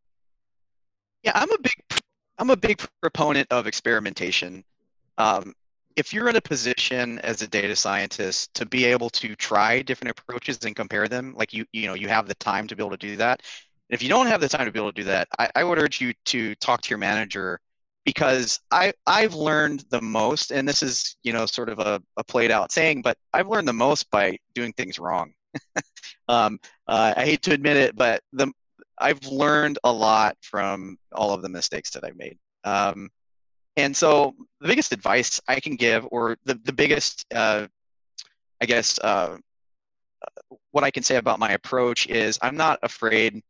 Yeah, 1.22 1.34
I'm 1.36 1.52
a 1.52 1.58
big 1.58 2.02
I'm 2.38 2.50
a 2.50 2.56
big 2.56 2.82
proponent 3.02 3.48
of 3.52 3.68
experimentation. 3.68 4.64
Um, 5.18 5.54
if 5.96 6.14
you're 6.14 6.30
in 6.30 6.36
a 6.36 6.42
position 6.42 7.20
as 7.20 7.42
a 7.42 7.48
data 7.48 7.76
scientist 7.76 8.54
to 8.56 8.66
be 8.66 8.86
able 8.86 9.10
to 9.12 9.36
try 9.36 9.82
different 9.82 10.18
approaches 10.18 10.60
and 10.66 10.76
compare 10.76 11.08
them, 11.08 11.34
like 11.38 11.54
you 11.54 11.66
you 11.74 11.88
know 11.88 11.94
you 11.94 12.08
have 12.08 12.28
the 12.28 12.36
time 12.36 12.68
to 12.68 12.76
be 12.76 12.84
able 12.84 12.92
to 12.92 12.98
do 12.98 13.16
that. 13.18 13.42
And 13.90 13.96
if 13.96 14.04
you 14.04 14.10
don't 14.10 14.28
have 14.28 14.42
the 14.42 14.50
time 14.50 14.66
to 14.66 14.72
be 14.72 14.80
able 14.80 14.92
to 14.92 15.02
do 15.02 15.06
that, 15.06 15.28
I, 15.40 15.50
I 15.56 15.64
would 15.64 15.78
urge 15.78 16.02
you 16.02 16.14
to 16.26 16.56
talk 16.56 16.82
to 16.82 16.90
your 16.90 16.98
manager 16.98 17.60
because 18.06 18.60
I 18.72 18.94
I've 19.08 19.34
learned 19.36 19.86
the 19.90 20.02
most, 20.02 20.52
and 20.52 20.68
this 20.68 20.84
is 20.84 21.16
you 21.24 21.34
know 21.34 21.46
sort 21.46 21.70
of 21.70 21.80
a, 21.80 22.02
a 22.18 22.24
played 22.24 22.52
out 22.52 22.72
saying, 22.72 23.02
but 23.02 23.18
I've 23.34 23.48
learned 23.48 23.68
the 23.68 23.74
most 23.74 24.10
by 24.12 24.38
doing 24.54 24.74
things 24.74 25.00
wrong. 25.00 25.34
um, 26.28 26.60
uh, 26.88 27.14
I 27.16 27.26
hate 27.26 27.42
to 27.44 27.54
admit 27.54 27.78
it, 27.78 27.96
but 27.96 28.22
the 28.34 28.52
I've 28.98 29.26
learned 29.26 29.80
a 29.84 29.92
lot 29.92 30.38
from 30.42 30.98
all 31.12 31.34
of 31.34 31.42
the 31.42 31.50
mistakes 31.50 31.92
that 31.92 32.04
I've 32.04 32.18
made. 32.18 32.38
Um, 32.64 33.10
and 33.78 33.96
so 33.96 34.36
the 34.62 34.68
biggest 34.68 34.92
advice 34.92 35.42
I 35.48 35.60
can 35.60 35.76
give, 35.76 36.08
or 36.12 36.38
the, 36.46 36.56
the 36.64 36.74
biggest, 36.74 37.26
uh, 37.34 37.68
I 38.62 38.66
guess, 38.66 39.00
uh, 39.00 39.38
what 40.72 40.84
I 40.84 40.92
can 40.92 41.04
say 41.04 41.18
about 41.18 41.40
my 41.40 41.52
approach 41.52 42.08
is 42.08 42.40
I'm 42.42 42.58
not 42.58 42.80
afraid 42.84 43.42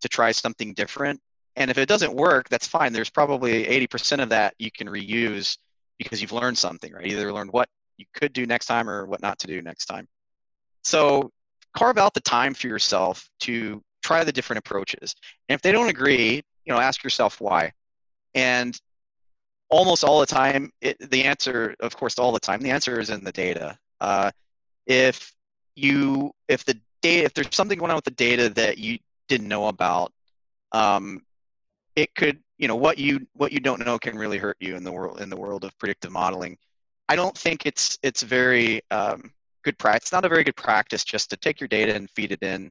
to 0.00 0.08
try 0.08 0.32
something 0.32 0.74
different. 0.74 1.20
And 1.56 1.70
if 1.70 1.78
it 1.78 1.88
doesn't 1.88 2.14
work, 2.14 2.48
that's 2.48 2.66
fine. 2.66 2.92
There's 2.92 3.10
probably 3.10 3.64
80% 3.64 4.22
of 4.22 4.28
that 4.30 4.54
you 4.58 4.70
can 4.70 4.88
reuse 4.88 5.56
because 5.98 6.20
you've 6.20 6.32
learned 6.32 6.58
something, 6.58 6.92
right? 6.92 7.06
Either 7.06 7.32
learned 7.32 7.52
what 7.52 7.68
you 7.96 8.06
could 8.14 8.32
do 8.32 8.46
next 8.46 8.66
time 8.66 8.88
or 8.88 9.06
what 9.06 9.22
not 9.22 9.38
to 9.40 9.46
do 9.46 9.62
next 9.62 9.86
time. 9.86 10.08
So 10.82 11.30
carve 11.76 11.98
out 11.98 12.14
the 12.14 12.20
time 12.20 12.54
for 12.54 12.66
yourself 12.68 13.28
to 13.40 13.82
try 14.02 14.24
the 14.24 14.32
different 14.32 14.58
approaches. 14.58 15.14
And 15.48 15.54
if 15.54 15.62
they 15.62 15.72
don't 15.72 15.88
agree, 15.88 16.42
you 16.64 16.72
know, 16.72 16.80
ask 16.80 17.04
yourself 17.04 17.40
why. 17.40 17.72
And 18.34 18.78
almost 19.70 20.04
all 20.04 20.20
the 20.20 20.26
time, 20.26 20.70
it, 20.80 20.98
the 21.10 21.24
answer, 21.24 21.74
of 21.80 21.96
course, 21.96 22.18
all 22.18 22.32
the 22.32 22.40
time, 22.40 22.60
the 22.60 22.70
answer 22.70 23.00
is 23.00 23.10
in 23.10 23.24
the 23.24 23.32
data. 23.32 23.78
Uh, 24.00 24.30
if 24.86 25.32
you, 25.74 26.32
if 26.48 26.64
the 26.64 26.78
data, 27.02 27.24
if 27.24 27.34
there's 27.34 27.54
something 27.54 27.78
going 27.78 27.90
on 27.90 27.96
with 27.96 28.04
the 28.04 28.10
data 28.12 28.48
that 28.50 28.78
you 28.78 28.98
didn't 29.28 29.48
know 29.48 29.68
about, 29.68 30.12
um, 30.72 31.22
it 31.96 32.14
could, 32.14 32.40
you 32.58 32.68
know, 32.68 32.76
what 32.76 32.98
you 32.98 33.26
what 33.34 33.52
you 33.52 33.60
don't 33.60 33.84
know 33.84 33.98
can 33.98 34.16
really 34.16 34.38
hurt 34.38 34.56
you 34.60 34.76
in 34.76 34.84
the 34.84 34.92
world 34.92 35.20
in 35.20 35.30
the 35.30 35.36
world 35.36 35.64
of 35.64 35.76
predictive 35.78 36.10
modeling. 36.10 36.56
I 37.08 37.16
don't 37.16 37.36
think 37.36 37.66
it's 37.66 37.98
it's 38.02 38.22
very 38.22 38.80
um, 38.90 39.32
good 39.62 39.78
practice. 39.78 40.06
It's 40.06 40.12
not 40.12 40.24
a 40.24 40.28
very 40.28 40.44
good 40.44 40.56
practice 40.56 41.04
just 41.04 41.30
to 41.30 41.36
take 41.36 41.60
your 41.60 41.68
data 41.68 41.94
and 41.94 42.10
feed 42.10 42.32
it 42.32 42.42
in 42.42 42.70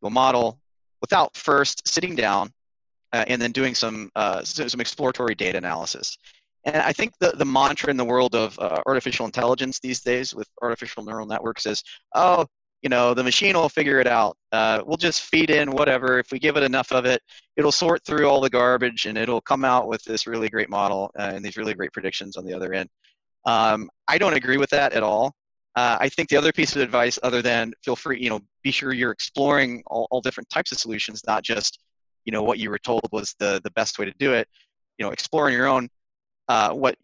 to 0.00 0.06
a 0.06 0.10
model 0.10 0.60
without 1.00 1.36
first 1.36 1.86
sitting 1.86 2.14
down 2.14 2.52
uh, 3.12 3.24
and 3.26 3.40
then 3.40 3.52
doing 3.52 3.74
some 3.74 4.10
uh, 4.16 4.42
some 4.44 4.80
exploratory 4.80 5.34
data 5.34 5.58
analysis. 5.58 6.16
And 6.64 6.76
I 6.76 6.92
think 6.92 7.12
the, 7.20 7.30
the 7.30 7.44
mantra 7.44 7.90
in 7.90 7.96
the 7.96 8.04
world 8.04 8.34
of 8.34 8.58
uh, 8.58 8.82
artificial 8.86 9.24
intelligence 9.24 9.80
these 9.80 10.00
days 10.00 10.34
with 10.34 10.48
artificial 10.60 11.02
neural 11.02 11.26
networks 11.26 11.64
is, 11.64 11.82
oh, 12.14 12.46
you 12.82 12.88
know, 12.88 13.14
the 13.14 13.24
machine 13.24 13.54
will 13.54 13.68
figure 13.68 13.98
it 13.98 14.06
out. 14.06 14.36
Uh, 14.52 14.82
we'll 14.86 14.96
just 14.96 15.22
feed 15.22 15.50
in 15.50 15.70
whatever. 15.70 16.18
If 16.18 16.30
we 16.32 16.38
give 16.38 16.56
it 16.56 16.62
enough 16.62 16.92
of 16.92 17.04
it, 17.06 17.22
it'll 17.56 17.72
sort 17.72 18.04
through 18.04 18.26
all 18.26 18.40
the 18.40 18.50
garbage 18.50 19.06
and 19.06 19.16
it'll 19.18 19.40
come 19.40 19.64
out 19.64 19.88
with 19.88 20.02
this 20.04 20.26
really 20.26 20.48
great 20.48 20.70
model 20.70 21.10
uh, 21.18 21.32
and 21.34 21.44
these 21.44 21.56
really 21.56 21.74
great 21.74 21.92
predictions 21.92 22.36
on 22.36 22.44
the 22.44 22.54
other 22.54 22.72
end. 22.72 22.88
Um, 23.46 23.88
I 24.08 24.18
don't 24.18 24.34
agree 24.34 24.56
with 24.58 24.70
that 24.70 24.92
at 24.92 25.02
all. 25.02 25.34
Uh, 25.76 25.98
I 26.00 26.08
think 26.08 26.28
the 26.28 26.36
other 26.36 26.52
piece 26.52 26.74
of 26.74 26.82
advice, 26.82 27.18
other 27.22 27.42
than 27.42 27.72
feel 27.84 27.96
free, 27.96 28.20
you 28.20 28.28
know, 28.28 28.40
be 28.62 28.70
sure 28.70 28.92
you're 28.92 29.12
exploring 29.12 29.82
all, 29.86 30.08
all 30.10 30.20
different 30.20 30.48
types 30.50 30.72
of 30.72 30.78
solutions, 30.78 31.22
not 31.26 31.42
just, 31.42 31.78
you 32.30 32.36
know, 32.36 32.44
what 32.44 32.60
you 32.60 32.70
were 32.70 32.78
told 32.78 33.08
was 33.10 33.34
the 33.40 33.60
the 33.64 33.72
best 33.72 33.98
way 33.98 34.04
to 34.04 34.14
do 34.20 34.32
it. 34.34 34.46
You 34.98 35.04
know, 35.04 35.10
exploring 35.10 35.52
your 35.52 35.66
own 35.66 35.88
uh, 36.46 36.70
what 36.70 36.94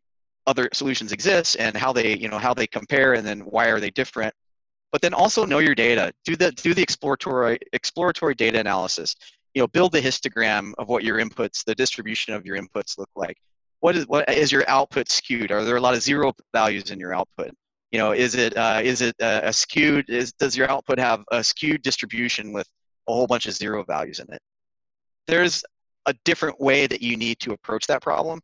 other 0.47 0.69
solutions 0.73 1.11
exist 1.11 1.57
and 1.59 1.77
how 1.77 1.93
they 1.93 2.17
you 2.17 2.29
know 2.29 2.39
how 2.39 2.55
they 2.55 2.69
compare 2.69 3.15
and 3.15 3.27
then 3.27 3.41
why 3.41 3.67
are 3.67 3.81
they 3.81 3.91
different. 3.91 4.33
But 4.93 5.03
then 5.03 5.13
also 5.13 5.45
know 5.45 5.59
your 5.59 5.75
data. 5.75 6.13
Do 6.25 6.37
the 6.37 6.53
do 6.53 6.75
the 6.75 6.83
exploratory 6.83 7.59
exploratory 7.73 8.37
data 8.37 8.61
analysis. 8.61 9.17
You 9.55 9.63
know 9.63 9.67
build 9.67 9.91
the 9.91 10.01
histogram 10.01 10.73
of 10.79 10.89
what 10.89 11.03
your 11.03 11.19
inputs 11.19 11.65
the 11.65 11.75
distribution 11.75 12.33
of 12.33 12.47
your 12.47 12.57
inputs 12.57 12.97
look 12.97 13.11
like. 13.17 13.37
What 13.81 13.97
is 13.97 14.07
what 14.07 14.31
is 14.31 14.53
your 14.53 14.65
output 14.69 15.09
skewed? 15.09 15.51
Are 15.51 15.65
there 15.65 15.75
a 15.75 15.81
lot 15.81 15.95
of 15.95 16.03
zero 16.03 16.33
values 16.53 16.93
in 16.93 17.01
your 17.01 17.13
output? 17.13 17.51
You 17.91 17.99
know 17.99 18.13
is 18.13 18.37
it 18.37 18.57
uh, 18.57 18.81
is 18.81 19.03
it 19.03 19.17
uh, 19.21 19.41
a 19.43 19.53
skewed 19.53 20.09
is 20.09 20.33
does 20.35 20.57
your 20.57 20.71
output 20.71 21.01
have 21.01 21.25
a 21.33 21.43
skewed 21.43 21.83
distribution 21.83 22.53
with 22.53 22.69
a 23.09 23.13
whole 23.13 23.27
bunch 23.27 23.47
of 23.47 23.55
zero 23.55 23.85
values 23.85 24.21
in 24.21 24.33
it 24.33 24.41
there's 25.27 25.65
a 26.07 26.15
different 26.25 26.61
way 26.61 26.87
that 26.87 27.03
you 27.03 27.17
need 27.17 27.39
to 27.41 27.53
approach 27.53 27.87
that 27.87 28.03
problem 28.03 28.41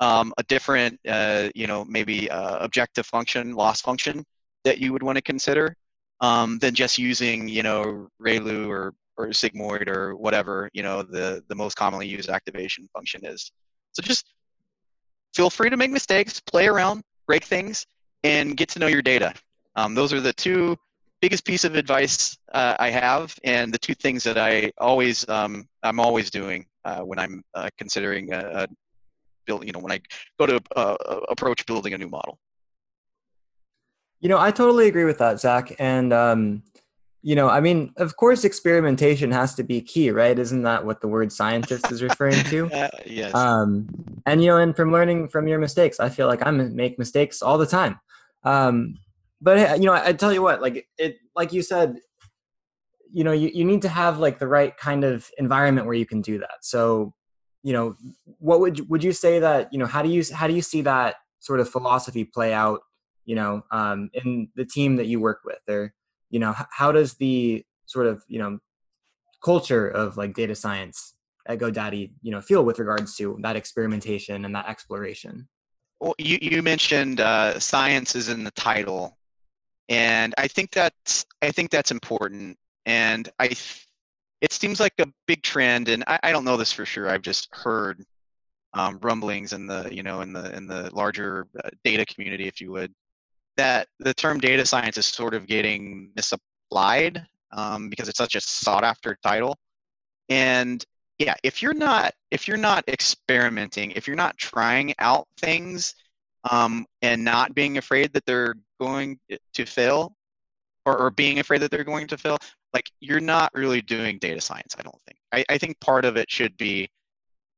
um, 0.00 0.32
a 0.38 0.42
different, 0.44 0.98
uh, 1.08 1.48
you 1.54 1.66
know, 1.66 1.84
maybe 1.84 2.30
uh, 2.30 2.58
objective 2.58 3.06
function, 3.06 3.54
loss 3.54 3.80
function 3.80 4.24
that 4.64 4.78
you 4.78 4.92
would 4.92 5.02
want 5.02 5.16
to 5.16 5.22
consider 5.22 5.76
um, 6.20 6.58
than 6.58 6.74
just 6.74 6.98
using, 6.98 7.48
you 7.48 7.62
know, 7.62 8.08
ReLU 8.20 8.68
or, 8.68 8.94
or 9.16 9.28
sigmoid 9.28 9.88
or 9.88 10.16
whatever, 10.16 10.68
you 10.72 10.82
know, 10.82 11.02
the, 11.02 11.42
the 11.48 11.54
most 11.54 11.76
commonly 11.76 12.06
used 12.06 12.28
activation 12.28 12.88
function 12.92 13.24
is. 13.24 13.50
So 13.92 14.02
just 14.02 14.26
feel 15.34 15.50
free 15.50 15.70
to 15.70 15.76
make 15.76 15.90
mistakes, 15.90 16.40
play 16.40 16.66
around, 16.66 17.02
break 17.26 17.44
things, 17.44 17.86
and 18.24 18.56
get 18.56 18.68
to 18.70 18.78
know 18.78 18.86
your 18.86 19.02
data. 19.02 19.34
Um, 19.76 19.94
those 19.94 20.12
are 20.12 20.20
the 20.20 20.32
two 20.32 20.76
biggest 21.24 21.46
piece 21.46 21.64
of 21.64 21.74
advice 21.74 22.36
uh, 22.52 22.76
I 22.78 22.90
have, 22.90 23.34
and 23.44 23.72
the 23.72 23.78
two 23.78 23.94
things 23.94 24.22
that 24.24 24.36
I 24.36 24.70
always 24.76 25.26
um, 25.30 25.66
I'm 25.82 25.98
always 25.98 26.30
doing 26.30 26.66
uh, 26.84 27.00
when 27.00 27.18
I'm 27.18 27.42
uh, 27.54 27.70
considering 27.78 28.30
a, 28.30 28.68
build, 29.46 29.64
you 29.64 29.72
know, 29.72 29.78
when 29.78 29.92
I 29.92 30.00
go 30.38 30.44
to 30.44 30.56
uh, 30.76 30.96
uh, 31.12 31.20
approach 31.30 31.64
building 31.64 31.94
a 31.94 31.98
new 31.98 32.08
model. 32.08 32.38
You 34.20 34.28
know, 34.28 34.38
I 34.38 34.50
totally 34.50 34.86
agree 34.86 35.04
with 35.04 35.18
that, 35.18 35.40
Zach. 35.40 35.74
And, 35.78 36.12
um, 36.12 36.62
you 37.22 37.34
know, 37.34 37.48
I 37.48 37.60
mean, 37.60 37.92
of 37.96 38.16
course, 38.16 38.44
experimentation 38.44 39.30
has 39.30 39.54
to 39.54 39.62
be 39.62 39.80
key, 39.80 40.10
right? 40.10 40.38
Isn't 40.38 40.62
that 40.62 40.84
what 40.84 41.00
the 41.00 41.08
word 41.08 41.32
scientist 41.32 41.90
is 41.90 42.02
referring 42.02 42.42
to? 42.44 42.70
uh, 42.72 42.88
yes. 43.06 43.34
Um, 43.34 43.88
and 44.26 44.42
you 44.42 44.48
know, 44.48 44.58
and 44.58 44.76
from 44.76 44.92
learning 44.92 45.28
from 45.28 45.48
your 45.48 45.58
mistakes, 45.58 46.00
I 46.00 46.10
feel 46.10 46.26
like 46.26 46.46
I 46.46 46.50
make 46.50 46.98
mistakes 46.98 47.40
all 47.40 47.56
the 47.56 47.66
time. 47.66 47.98
Um, 48.44 48.98
but 49.44 49.78
you 49.78 49.86
know, 49.86 49.92
I, 49.92 50.08
I 50.08 50.12
tell 50.14 50.32
you 50.32 50.42
what, 50.42 50.62
like 50.62 50.88
it, 50.98 51.18
like 51.36 51.52
you 51.52 51.60
said, 51.60 51.98
you 53.12 53.22
know, 53.22 53.32
you, 53.32 53.50
you 53.52 53.64
need 53.64 53.82
to 53.82 53.88
have 53.88 54.18
like 54.18 54.38
the 54.38 54.48
right 54.48 54.74
kind 54.76 55.04
of 55.04 55.30
environment 55.38 55.86
where 55.86 55.94
you 55.94 56.06
can 56.06 56.22
do 56.22 56.38
that. 56.38 56.62
So 56.62 57.12
you 57.64 57.72
know 57.72 57.96
what 58.38 58.60
would 58.60 58.88
would 58.90 59.02
you 59.02 59.12
say 59.12 59.40
that 59.40 59.72
you 59.72 59.78
know 59.78 59.86
how 59.86 60.02
do 60.02 60.08
you 60.08 60.22
how 60.32 60.46
do 60.46 60.54
you 60.54 60.62
see 60.62 60.82
that 60.82 61.16
sort 61.40 61.60
of 61.60 61.68
philosophy 61.68 62.24
play 62.24 62.52
out 62.52 62.80
you 63.24 63.34
know 63.34 63.62
um, 63.70 64.10
in 64.12 64.48
the 64.54 64.64
team 64.66 64.96
that 64.96 65.06
you 65.06 65.18
work 65.18 65.40
with? 65.44 65.60
Or 65.68 65.92
you 66.30 66.38
know 66.38 66.54
how 66.70 66.92
does 66.92 67.14
the 67.14 67.64
sort 67.86 68.06
of 68.06 68.22
you 68.28 68.38
know 68.38 68.58
culture 69.42 69.88
of 69.88 70.16
like 70.16 70.34
data 70.34 70.54
science 70.54 71.14
at 71.46 71.58
godaddy 71.58 72.12
you 72.22 72.30
know 72.30 72.40
feel 72.40 72.64
with 72.64 72.78
regards 72.78 73.16
to 73.16 73.38
that 73.42 73.56
experimentation 73.56 74.44
and 74.44 74.54
that 74.54 74.68
exploration? 74.68 75.48
Well 76.00 76.14
you, 76.18 76.38
you 76.42 76.62
mentioned 76.62 77.20
uh, 77.20 77.58
science 77.58 78.14
is 78.14 78.28
in 78.28 78.44
the 78.44 78.50
title 78.50 79.16
and 79.88 80.34
i 80.38 80.48
think 80.48 80.70
that's 80.70 81.26
i 81.42 81.50
think 81.50 81.70
that's 81.70 81.90
important 81.90 82.56
and 82.86 83.28
i 83.38 83.50
it 84.44 84.52
seems 84.52 84.78
like 84.78 84.92
a 84.98 85.06
big 85.26 85.42
trend, 85.42 85.88
and 85.88 86.04
I, 86.06 86.18
I 86.24 86.30
don't 86.30 86.44
know 86.44 86.58
this 86.58 86.70
for 86.70 86.84
sure. 86.84 87.08
I've 87.08 87.22
just 87.22 87.48
heard 87.50 88.04
um, 88.74 88.98
rumblings 89.00 89.54
in 89.54 89.66
the 89.66 89.88
you 89.90 90.02
know 90.02 90.20
in 90.20 90.34
the 90.34 90.54
in 90.54 90.66
the 90.66 90.90
larger 90.92 91.46
uh, 91.64 91.70
data 91.82 92.04
community, 92.04 92.46
if 92.46 92.60
you 92.60 92.70
would, 92.72 92.92
that 93.56 93.88
the 94.00 94.12
term 94.12 94.38
data 94.38 94.66
science 94.66 94.98
is 94.98 95.06
sort 95.06 95.32
of 95.32 95.46
getting 95.46 96.10
misapplied 96.14 97.26
um, 97.52 97.88
because 97.88 98.10
it's 98.10 98.18
such 98.18 98.34
a 98.34 98.40
sought 98.42 98.84
after 98.84 99.16
title. 99.22 99.56
And 100.28 100.84
yeah, 101.18 101.34
if 101.42 101.62
you're 101.62 101.72
not 101.72 102.12
if 102.30 102.46
you're 102.46 102.58
not 102.58 102.86
experimenting, 102.86 103.92
if 103.92 104.06
you're 104.06 104.14
not 104.14 104.36
trying 104.36 104.94
out 104.98 105.26
things 105.38 105.94
um, 106.50 106.84
and 107.00 107.24
not 107.24 107.54
being 107.54 107.78
afraid 107.78 108.12
that 108.12 108.26
they're 108.26 108.56
going 108.80 109.18
to 109.54 109.64
fail, 109.64 110.14
or, 110.86 110.98
or 110.98 111.10
being 111.10 111.38
afraid 111.38 111.60
that 111.62 111.70
they're 111.70 111.84
going 111.84 112.06
to 112.08 112.18
fail, 112.18 112.36
like 112.72 112.90
you're 113.00 113.20
not 113.20 113.50
really 113.54 113.80
doing 113.80 114.18
data 114.18 114.40
science. 114.40 114.74
I 114.78 114.82
don't 114.82 115.00
think. 115.06 115.18
I, 115.32 115.44
I 115.54 115.58
think 115.58 115.78
part 115.80 116.04
of 116.04 116.16
it 116.16 116.30
should 116.30 116.56
be 116.56 116.88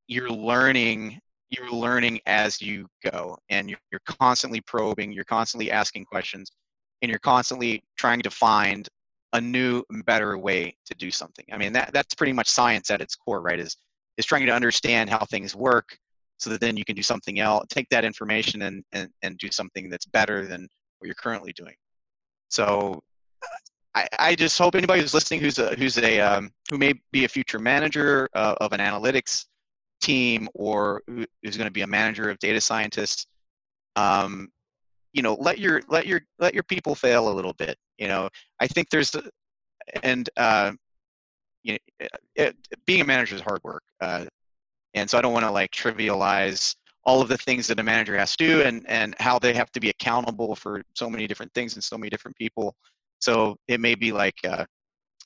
you're 0.09 0.31
learning 0.31 1.20
you're 1.50 1.70
learning 1.70 2.20
as 2.26 2.61
you 2.61 2.88
go 3.12 3.37
and 3.50 3.70
you're, 3.70 3.79
you're 3.92 4.00
constantly 4.05 4.61
probing 4.62 5.12
you're 5.12 5.24
constantly 5.24 5.70
asking 5.70 6.05
questions 6.05 6.50
and 7.02 7.11
you're 7.11 7.18
constantly 7.20 7.83
trying 7.96 8.20
to 8.20 8.31
find 8.31 8.88
a 9.33 9.40
new 9.40 9.83
better 10.05 10.38
way 10.38 10.76
to 10.85 10.94
do 10.94 11.11
something 11.11 11.44
i 11.52 11.57
mean 11.57 11.72
that, 11.72 11.90
that's 11.92 12.14
pretty 12.14 12.33
much 12.33 12.48
science 12.48 12.90
at 12.90 13.00
its 13.00 13.14
core 13.14 13.40
right 13.40 13.61
is 13.61 13.76
is 14.16 14.26
trying 14.26 14.46
to 14.46 14.52
understand 14.52 15.11
how 15.11 15.24
things 15.26 15.55
work 15.55 15.96
so 16.38 16.50
that 16.50 16.61
then 16.61 16.76
you 16.76 16.85
can 16.85 16.96
do 16.96 17.02
something 17.02 17.38
else 17.38 17.64
take 17.68 17.88
that 17.90 18.05
information 18.05 18.62
and 18.62 18.85
and, 18.92 19.11
and 19.22 19.38
do 19.38 19.50
something 19.50 19.88
that's 19.88 20.07
better 20.07 20.46
than 20.46 20.68
what 20.99 21.07
you're 21.07 21.15
currently 21.15 21.53
doing. 21.53 21.75
So 22.49 23.03
I, 23.95 24.09
I 24.19 24.35
just 24.35 24.59
hope 24.59 24.75
anybody 24.75 25.01
who's 25.01 25.15
listening 25.15 25.41
who's 25.41 25.59
a 25.59 25.75
who's 25.75 25.99
a 25.99 26.21
um, 26.21 26.51
who 26.71 26.79
may 26.79 26.95
be 27.13 27.25
a 27.25 27.29
future 27.29 27.59
manager 27.59 28.29
uh, 28.35 28.55
of 28.61 28.73
an 28.73 28.81
analytics 28.81 29.47
team 30.01 30.49
or 30.55 31.03
who's 31.07 31.57
going 31.57 31.67
to 31.67 31.71
be 31.71 31.83
a 31.83 31.87
manager 31.87 32.29
of 32.29 32.39
data 32.39 32.61
scientists 32.61 33.27
um, 33.97 34.49
you 35.13 35.23
know 35.23 35.35
let 35.41 35.59
your 35.59 35.83
let 35.89 36.07
your 36.07 36.21
let 36.39 36.55
your 36.55 36.63
people 36.65 36.95
fail 36.95 37.31
a 37.31 37.35
little 37.35 37.55
bit 37.55 37.77
you 37.99 38.09
know. 38.09 38.29
I 38.61 38.67
think 38.67 38.91
there's 38.91 39.15
and 40.03 40.29
uh, 40.37 40.73
you 41.63 41.73
know, 41.73 41.79
it, 42.01 42.11
it, 42.37 42.57
being 42.87 43.01
a 43.01 43.05
manager 43.05 43.35
is 43.35 43.41
hard 43.41 43.61
work 43.65 43.83
uh, 44.01 44.27
and 44.95 45.09
so 45.09 45.19
i 45.19 45.21
don't 45.21 45.33
want 45.33 45.45
to 45.45 45.51
like 45.51 45.71
trivialize 45.71 46.75
all 47.07 47.23
of 47.23 47.29
the 47.29 47.38
things 47.38 47.69
that 47.69 47.79
a 47.79 47.83
manager 47.83 48.19
has 48.19 48.37
to 48.37 48.47
do 48.47 48.62
and 48.62 48.85
and 48.88 49.14
how 49.21 49.38
they 49.38 49.55
have 49.55 49.71
to 49.71 49.81
be 49.81 49.88
accountable 49.88 50.55
for 50.57 50.83
so 50.95 51.09
many 51.09 51.27
different 51.27 51.55
things 51.55 51.75
and 51.75 51.83
so 51.83 51.97
many 51.97 52.11
different 52.11 52.37
people. 52.37 52.75
So 53.21 53.57
it 53.69 53.81
may 53.81 53.95
be 53.95 54.12
like 54.12 54.35
uh, 54.45 54.66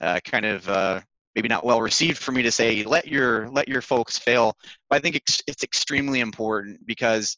uh, 0.00 0.20
kind 0.24 0.44
of 0.44 0.68
uh, 0.68 1.00
maybe 1.34 1.48
not 1.48 1.64
well 1.64 1.80
received 1.80 2.18
for 2.18 2.32
me 2.32 2.42
to 2.42 2.52
say 2.52 2.84
let 2.84 3.08
your 3.08 3.48
let 3.48 3.66
your 3.66 3.82
folks 3.82 4.18
fail. 4.18 4.54
But 4.90 4.96
i 4.96 5.00
think 5.00 5.16
it's, 5.16 5.42
it's 5.46 5.64
extremely 5.64 6.20
important 6.20 6.86
because 6.86 7.36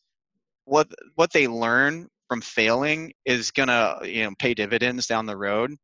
what 0.64 0.88
what 1.14 1.32
they 1.32 1.46
learn 1.46 2.08
from 2.28 2.40
failing 2.40 3.12
is 3.24 3.52
gonna 3.52 3.98
you 4.04 4.24
know 4.24 4.32
pay 4.38 4.54
dividends 4.54 5.06
down 5.06 5.24
the 5.24 5.36
road. 5.36 5.74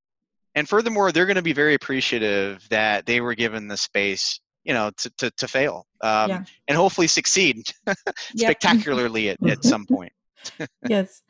And 0.56 0.68
furthermore 0.68 1.12
they're 1.12 1.26
going 1.26 1.36
to 1.36 1.42
be 1.42 1.52
very 1.52 1.74
appreciative 1.74 2.66
that 2.70 3.06
they 3.06 3.20
were 3.20 3.34
given 3.36 3.68
the 3.68 3.76
space 3.76 4.40
you 4.68 4.74
know 4.74 4.90
to 4.98 5.10
to, 5.16 5.30
to 5.32 5.48
fail 5.48 5.86
um, 6.02 6.28
yeah. 6.28 6.44
and 6.68 6.76
hopefully 6.76 7.08
succeed 7.08 7.66
spectacularly 8.36 9.30
at, 9.30 9.38
at 9.48 9.64
some 9.64 9.84
point 9.90 10.12
yes 10.88 11.22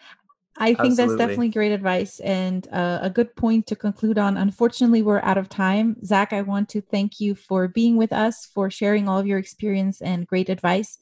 I 0.61 0.75
think 0.75 0.99
Absolutely. 0.99 1.07
that's 1.07 1.19
definitely 1.19 1.49
great 1.51 1.71
advice 1.71 2.19
and 2.19 2.67
uh, 2.73 2.99
a 3.01 3.11
good 3.11 3.37
point 3.37 3.69
to 3.69 3.77
conclude 3.77 4.19
on. 4.19 4.37
Unfortunately, 4.37 5.03
we're 5.03 5.21
out 5.21 5.39
of 5.39 5.49
time. 5.49 5.95
Zach, 6.05 6.33
I 6.33 6.43
want 6.43 6.69
to 6.71 6.81
thank 6.81 7.21
you 7.21 7.37
for 7.37 7.69
being 7.69 7.97
with 7.97 8.13
us, 8.13 8.45
for 8.45 8.69
sharing 8.69 9.09
all 9.09 9.21
of 9.21 9.27
your 9.29 9.39
experience 9.39 10.01
and 10.03 10.27
great 10.27 10.49
advice. 10.49 10.99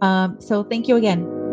Um, 0.00 0.40
so, 0.40 0.64
thank 0.64 0.88
you 0.88 0.96
again. 0.96 1.43